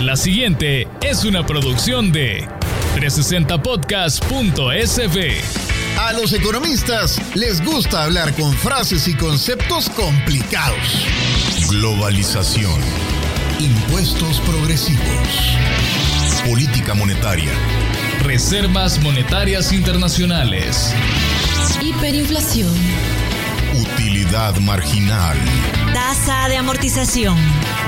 La 0.00 0.16
siguiente 0.16 0.88
es 1.02 1.24
una 1.26 1.44
producción 1.44 2.10
de 2.10 2.48
360podcast.sb. 2.96 5.18
A 5.98 6.14
los 6.14 6.32
economistas 6.32 7.20
les 7.34 7.62
gusta 7.62 8.04
hablar 8.04 8.32
con 8.34 8.54
frases 8.54 9.06
y 9.08 9.14
conceptos 9.14 9.90
complicados. 9.90 11.04
Globalización. 11.68 12.80
Impuestos 13.58 14.40
progresivos. 14.40 15.58
Política 16.46 16.94
monetaria. 16.94 17.50
Reservas 18.22 18.98
monetarias 19.00 19.70
internacionales. 19.70 20.94
Hiperinflación. 21.82 22.72
Utilidad 23.74 24.56
marginal. 24.60 25.36
Tasa 25.92 26.48
de 26.48 26.56
amortización. 26.56 27.36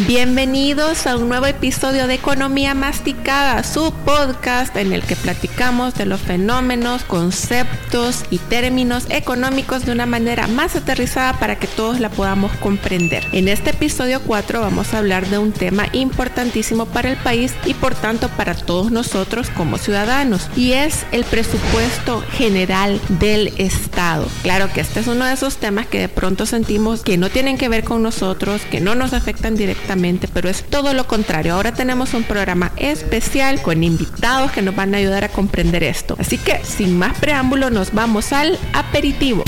Bienvenidos 0.00 1.06
a 1.06 1.16
un 1.16 1.30
nuevo 1.30 1.46
episodio 1.46 2.06
de 2.06 2.12
Economía 2.12 2.74
Masticada, 2.74 3.64
su 3.64 3.94
podcast 4.04 4.76
en 4.76 4.92
el 4.92 5.02
que 5.02 5.16
platicamos 5.16 5.94
de 5.94 6.04
los 6.04 6.20
fenómenos, 6.20 7.02
conceptos 7.04 8.22
y 8.28 8.36
términos 8.36 9.06
económicos 9.08 9.86
de 9.86 9.92
una 9.92 10.04
manera 10.04 10.48
más 10.48 10.76
aterrizada 10.76 11.32
para 11.38 11.58
que 11.58 11.66
todos 11.66 11.98
la 11.98 12.10
podamos 12.10 12.52
comprender. 12.58 13.26
En 13.32 13.48
este 13.48 13.70
episodio 13.70 14.20
4 14.20 14.60
vamos 14.60 14.92
a 14.92 14.98
hablar 14.98 15.28
de 15.28 15.38
un 15.38 15.52
tema 15.52 15.86
importantísimo 15.94 16.84
para 16.84 17.08
el 17.08 17.16
país 17.16 17.54
y 17.64 17.72
por 17.72 17.94
tanto 17.94 18.28
para 18.28 18.54
todos 18.54 18.92
nosotros 18.92 19.48
como 19.48 19.78
ciudadanos 19.78 20.50
y 20.56 20.72
es 20.72 21.06
el 21.10 21.24
presupuesto 21.24 22.22
general 22.32 23.00
del 23.18 23.54
Estado. 23.56 24.28
Claro 24.42 24.70
que 24.74 24.82
este 24.82 25.00
es 25.00 25.06
uno 25.06 25.24
de 25.24 25.32
esos 25.32 25.56
temas 25.56 25.86
que 25.86 26.00
de 26.00 26.10
pronto 26.10 26.44
sentimos 26.44 27.00
que 27.00 27.16
no 27.16 27.30
tienen 27.30 27.56
que 27.56 27.70
ver 27.70 27.82
con 27.82 28.02
nosotros, 28.02 28.60
que 28.70 28.82
no 28.82 28.94
nos 28.94 29.14
afectan 29.14 29.54
directamente 29.54 29.85
pero 30.32 30.48
es 30.48 30.64
todo 30.64 30.92
lo 30.94 31.06
contrario. 31.06 31.54
Ahora 31.54 31.72
tenemos 31.72 32.14
un 32.14 32.24
programa 32.24 32.72
especial 32.76 33.62
con 33.62 33.84
invitados 33.84 34.50
que 34.52 34.62
nos 34.62 34.74
van 34.74 34.94
a 34.94 34.98
ayudar 34.98 35.24
a 35.24 35.28
comprender 35.28 35.82
esto. 35.82 36.16
Así 36.18 36.38
que 36.38 36.60
sin 36.64 36.98
más 36.98 37.18
preámbulo 37.18 37.70
nos 37.70 37.92
vamos 37.92 38.32
al 38.32 38.58
aperitivo. 38.72 39.44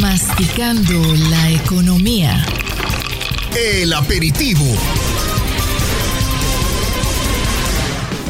Masticando 0.00 1.00
la 1.30 1.50
economía. 1.50 2.44
El 3.54 3.92
aperitivo. 3.92 4.64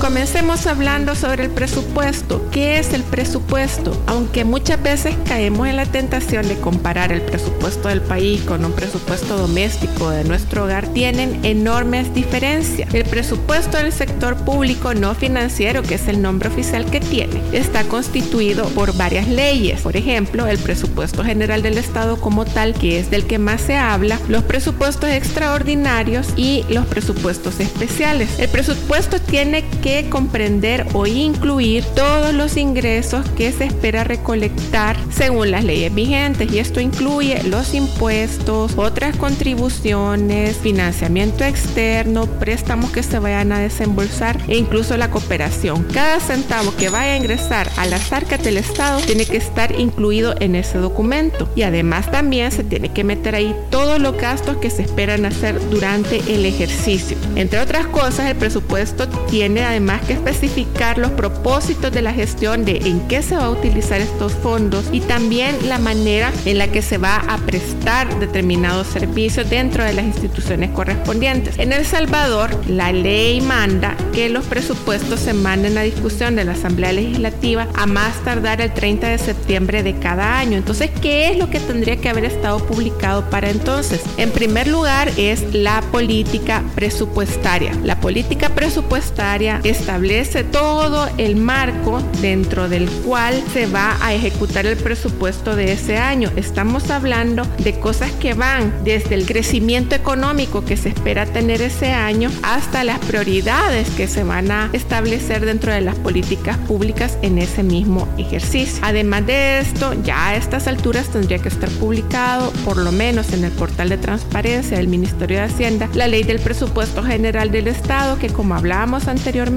Comencemos 0.00 0.66
hablando 0.66 1.14
sobre 1.14 1.44
el 1.44 1.50
presupuesto. 1.50 2.46
¿Qué 2.50 2.78
es 2.78 2.92
el 2.92 3.02
presupuesto? 3.02 3.98
Aunque 4.06 4.44
muchas 4.44 4.82
veces 4.82 5.14
caemos 5.26 5.66
en 5.66 5.76
la 5.76 5.86
tentación 5.86 6.46
de 6.46 6.56
comparar 6.56 7.10
el 7.10 7.22
presupuesto 7.22 7.88
del 7.88 8.02
país 8.02 8.42
con 8.42 8.64
un 8.64 8.72
presupuesto 8.72 9.38
doméstico 9.38 10.10
de 10.10 10.24
nuestro 10.24 10.64
hogar, 10.64 10.88
tienen 10.88 11.44
enormes 11.44 12.12
diferencias. 12.12 12.92
El 12.92 13.04
presupuesto 13.04 13.78
del 13.78 13.92
sector 13.92 14.36
público 14.36 14.92
no 14.92 15.14
financiero, 15.14 15.82
que 15.82 15.94
es 15.94 16.06
el 16.06 16.20
nombre 16.20 16.48
oficial 16.50 16.84
que 16.86 17.00
tiene, 17.00 17.40
está 17.52 17.84
constituido 17.84 18.68
por 18.70 18.94
varias 18.96 19.26
leyes. 19.28 19.80
Por 19.80 19.96
ejemplo, 19.96 20.46
el 20.46 20.58
presupuesto 20.58 21.24
general 21.24 21.62
del 21.62 21.78
Estado 21.78 22.20
como 22.20 22.44
tal, 22.44 22.74
que 22.74 22.98
es 22.98 23.10
del 23.10 23.26
que 23.26 23.38
más 23.38 23.62
se 23.62 23.76
habla, 23.76 24.20
los 24.28 24.42
presupuestos 24.42 25.08
extraordinarios 25.10 26.28
y 26.36 26.64
los 26.68 26.86
presupuestos 26.86 27.58
especiales. 27.60 28.38
El 28.38 28.50
presupuesto 28.50 29.18
tiene 29.20 29.64
que 29.84 30.08
comprender 30.08 30.86
o 30.94 31.06
incluir 31.06 31.84
todos 31.94 32.32
los 32.32 32.56
ingresos 32.56 33.28
que 33.36 33.52
se 33.52 33.64
espera 33.64 34.02
recolectar 34.02 34.96
según 35.10 35.50
las 35.50 35.62
leyes 35.62 35.94
vigentes 35.94 36.50
y 36.50 36.58
esto 36.58 36.80
incluye 36.80 37.42
los 37.42 37.74
impuestos, 37.74 38.72
otras 38.76 39.14
contribuciones, 39.16 40.56
financiamiento 40.56 41.44
externo, 41.44 42.24
préstamos 42.24 42.92
que 42.92 43.02
se 43.02 43.18
vayan 43.18 43.52
a 43.52 43.58
desembolsar 43.58 44.40
e 44.48 44.56
incluso 44.56 44.96
la 44.96 45.10
cooperación. 45.10 45.86
Cada 45.92 46.18
centavo 46.18 46.74
que 46.76 46.88
vaya 46.88 47.12
a 47.12 47.16
ingresar 47.18 47.70
a 47.76 47.84
las 47.84 48.10
arcas 48.10 48.42
del 48.42 48.56
Estado 48.56 49.00
tiene 49.00 49.26
que 49.26 49.36
estar 49.36 49.78
incluido 49.78 50.34
en 50.40 50.54
ese 50.54 50.78
documento 50.78 51.46
y 51.54 51.60
además 51.60 52.10
también 52.10 52.52
se 52.52 52.64
tiene 52.64 52.88
que 52.88 53.04
meter 53.04 53.34
ahí 53.34 53.54
todos 53.68 54.00
los 54.00 54.16
gastos 54.16 54.56
que 54.56 54.70
se 54.70 54.80
esperan 54.80 55.26
hacer 55.26 55.60
durante 55.68 56.20
el 56.34 56.46
ejercicio. 56.46 57.18
Entre 57.36 57.60
otras 57.60 57.84
cosas, 57.88 58.30
el 58.30 58.36
presupuesto 58.36 59.06
tiene 59.28 59.73
además 59.74 59.84
más 59.84 60.02
que 60.02 60.12
especificar 60.14 60.98
los 60.98 61.10
propósitos 61.10 61.92
de 61.92 62.00
la 62.00 62.12
gestión 62.12 62.64
de 62.64 62.76
en 62.76 63.00
qué 63.08 63.22
se 63.22 63.36
va 63.36 63.46
a 63.46 63.50
utilizar 63.50 64.00
estos 64.00 64.32
fondos 64.32 64.86
y 64.92 65.00
también 65.00 65.68
la 65.68 65.78
manera 65.78 66.32
en 66.44 66.58
la 66.58 66.68
que 66.68 66.80
se 66.80 66.96
va 66.96 67.16
a 67.16 67.38
prestar 67.38 68.18
determinados 68.20 68.86
servicios 68.86 69.50
dentro 69.50 69.84
de 69.84 69.92
las 69.92 70.04
instituciones 70.04 70.70
correspondientes. 70.70 71.58
En 71.58 71.72
El 71.72 71.84
Salvador, 71.84 72.50
la 72.68 72.92
ley 72.92 73.40
manda 73.40 73.96
que 74.12 74.28
los 74.28 74.44
presupuestos 74.46 75.20
se 75.20 75.34
manden 75.34 75.76
a 75.76 75.82
discusión 75.82 76.36
de 76.36 76.44
la 76.44 76.52
Asamblea 76.52 76.92
Legislativa 76.92 77.66
a 77.74 77.86
más 77.86 78.22
tardar 78.24 78.60
el 78.60 78.72
30 78.72 79.08
de 79.08 79.18
septiembre 79.18 79.82
de 79.82 79.98
cada 79.98 80.38
año. 80.38 80.56
Entonces, 80.56 80.90
¿qué 81.02 81.30
es 81.30 81.36
lo 81.36 81.50
que 81.50 81.60
tendría 81.60 81.96
que 81.96 82.08
haber 82.08 82.24
estado 82.24 82.64
publicado 82.64 83.28
para 83.28 83.50
entonces? 83.50 84.02
En 84.18 84.30
primer 84.30 84.68
lugar, 84.68 85.10
es 85.16 85.52
la 85.52 85.82
política 85.92 86.62
presupuestaria. 86.74 87.72
La 87.82 88.00
política 88.00 88.50
presupuestaria 88.50 89.60
establece 89.64 90.44
todo 90.44 91.08
el 91.16 91.36
marco 91.36 92.02
dentro 92.20 92.68
del 92.68 92.88
cual 92.90 93.42
se 93.52 93.66
va 93.66 93.96
a 94.00 94.12
ejecutar 94.12 94.66
el 94.66 94.76
presupuesto 94.76 95.56
de 95.56 95.72
ese 95.72 95.96
año. 95.96 96.30
Estamos 96.36 96.90
hablando 96.90 97.44
de 97.58 97.78
cosas 97.80 98.12
que 98.12 98.34
van 98.34 98.72
desde 98.84 99.14
el 99.14 99.26
crecimiento 99.26 99.94
económico 99.94 100.64
que 100.64 100.76
se 100.76 100.90
espera 100.90 101.24
tener 101.24 101.62
ese 101.62 101.92
año 101.92 102.30
hasta 102.42 102.84
las 102.84 102.98
prioridades 103.00 103.88
que 103.90 104.06
se 104.06 104.22
van 104.22 104.50
a 104.50 104.68
establecer 104.72 105.46
dentro 105.46 105.72
de 105.72 105.80
las 105.80 105.96
políticas 105.96 106.58
públicas 106.58 107.18
en 107.22 107.38
ese 107.38 107.62
mismo 107.62 108.06
ejercicio. 108.18 108.80
Además 108.82 109.26
de 109.26 109.60
esto, 109.60 109.94
ya 110.02 110.28
a 110.28 110.36
estas 110.36 110.68
alturas 110.68 111.08
tendría 111.08 111.38
que 111.38 111.48
estar 111.48 111.70
publicado, 111.70 112.50
por 112.64 112.76
lo 112.76 112.92
menos 112.92 113.32
en 113.32 113.44
el 113.44 113.52
portal 113.52 113.88
de 113.88 113.96
transparencia 113.96 114.76
del 114.76 114.88
Ministerio 114.88 115.38
de 115.38 115.44
Hacienda, 115.44 115.88
la 115.94 116.06
ley 116.06 116.22
del 116.22 116.40
presupuesto 116.40 117.02
general 117.02 117.50
del 117.50 117.68
Estado, 117.68 118.18
que 118.18 118.28
como 118.28 118.54
hablábamos 118.54 119.08
anteriormente, 119.08 119.53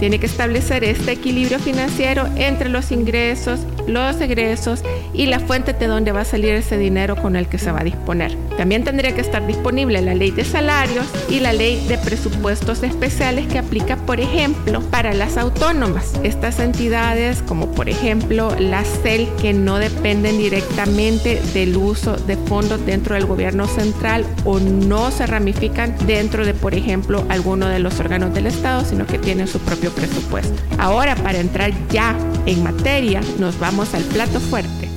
tiene 0.00 0.18
que 0.18 0.26
establecer 0.26 0.82
este 0.82 1.12
equilibrio 1.12 1.60
financiero 1.60 2.26
entre 2.34 2.68
los 2.68 2.90
ingresos, 2.90 3.60
los 3.86 4.20
egresos 4.20 4.82
y 5.14 5.26
la 5.26 5.38
fuente 5.38 5.72
de 5.72 5.86
donde 5.86 6.10
va 6.10 6.22
a 6.22 6.24
salir 6.24 6.50
ese 6.50 6.76
dinero 6.76 7.14
con 7.14 7.36
el 7.36 7.46
que 7.46 7.58
se 7.58 7.70
va 7.70 7.80
a 7.80 7.84
disponer. 7.84 8.36
También 8.56 8.82
tendría 8.82 9.14
que 9.14 9.20
estar 9.20 9.46
disponible 9.46 10.00
la 10.02 10.14
ley 10.14 10.32
de 10.32 10.44
salarios 10.44 11.06
y 11.28 11.40
la 11.40 11.52
ley 11.52 11.86
de 11.86 11.96
presupuestos 11.96 12.82
especiales 12.82 13.46
que 13.46 13.58
aplica, 13.58 13.96
por 13.96 14.18
ejemplo, 14.18 14.80
para 14.80 15.14
las 15.14 15.36
autónomas. 15.36 16.14
Estas 16.24 16.58
entidades, 16.58 17.42
como 17.42 17.70
por 17.72 17.88
ejemplo 17.88 18.54
la 18.58 18.82
CEL, 18.82 19.28
que 19.40 19.52
no 19.52 19.78
dependen 19.78 20.38
directamente 20.38 21.40
del 21.54 21.76
uso 21.76 22.16
de 22.16 22.36
fondos 22.36 22.84
dentro 22.84 23.14
del 23.14 23.26
gobierno 23.26 23.68
central 23.68 24.26
o 24.44 24.58
no 24.58 25.12
se 25.12 25.26
ramifican 25.26 25.94
dentro 26.06 26.44
de, 26.44 26.54
por 26.54 26.74
ejemplo, 26.74 27.24
alguno 27.28 27.68
de 27.68 27.78
los 27.78 28.00
órganos 28.00 28.34
del 28.34 28.46
Estado, 28.46 28.84
sino 28.84 29.06
que 29.06 29.18
tienen 29.18 29.35
su 29.44 29.58
propio 29.58 29.90
presupuesto. 29.90 30.54
Ahora, 30.78 31.14
para 31.16 31.38
entrar 31.38 31.72
ya 31.90 32.16
en 32.46 32.62
materia, 32.62 33.20
nos 33.38 33.58
vamos 33.58 33.92
al 33.92 34.02
plato 34.04 34.40
fuerte. 34.40 34.88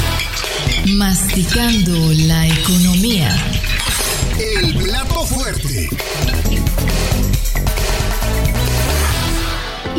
Masticando 0.95 2.13
la 2.27 2.47
economía. 2.47 3.35
El 4.40 4.75
plato 4.75 5.25
fuerte. 5.25 5.90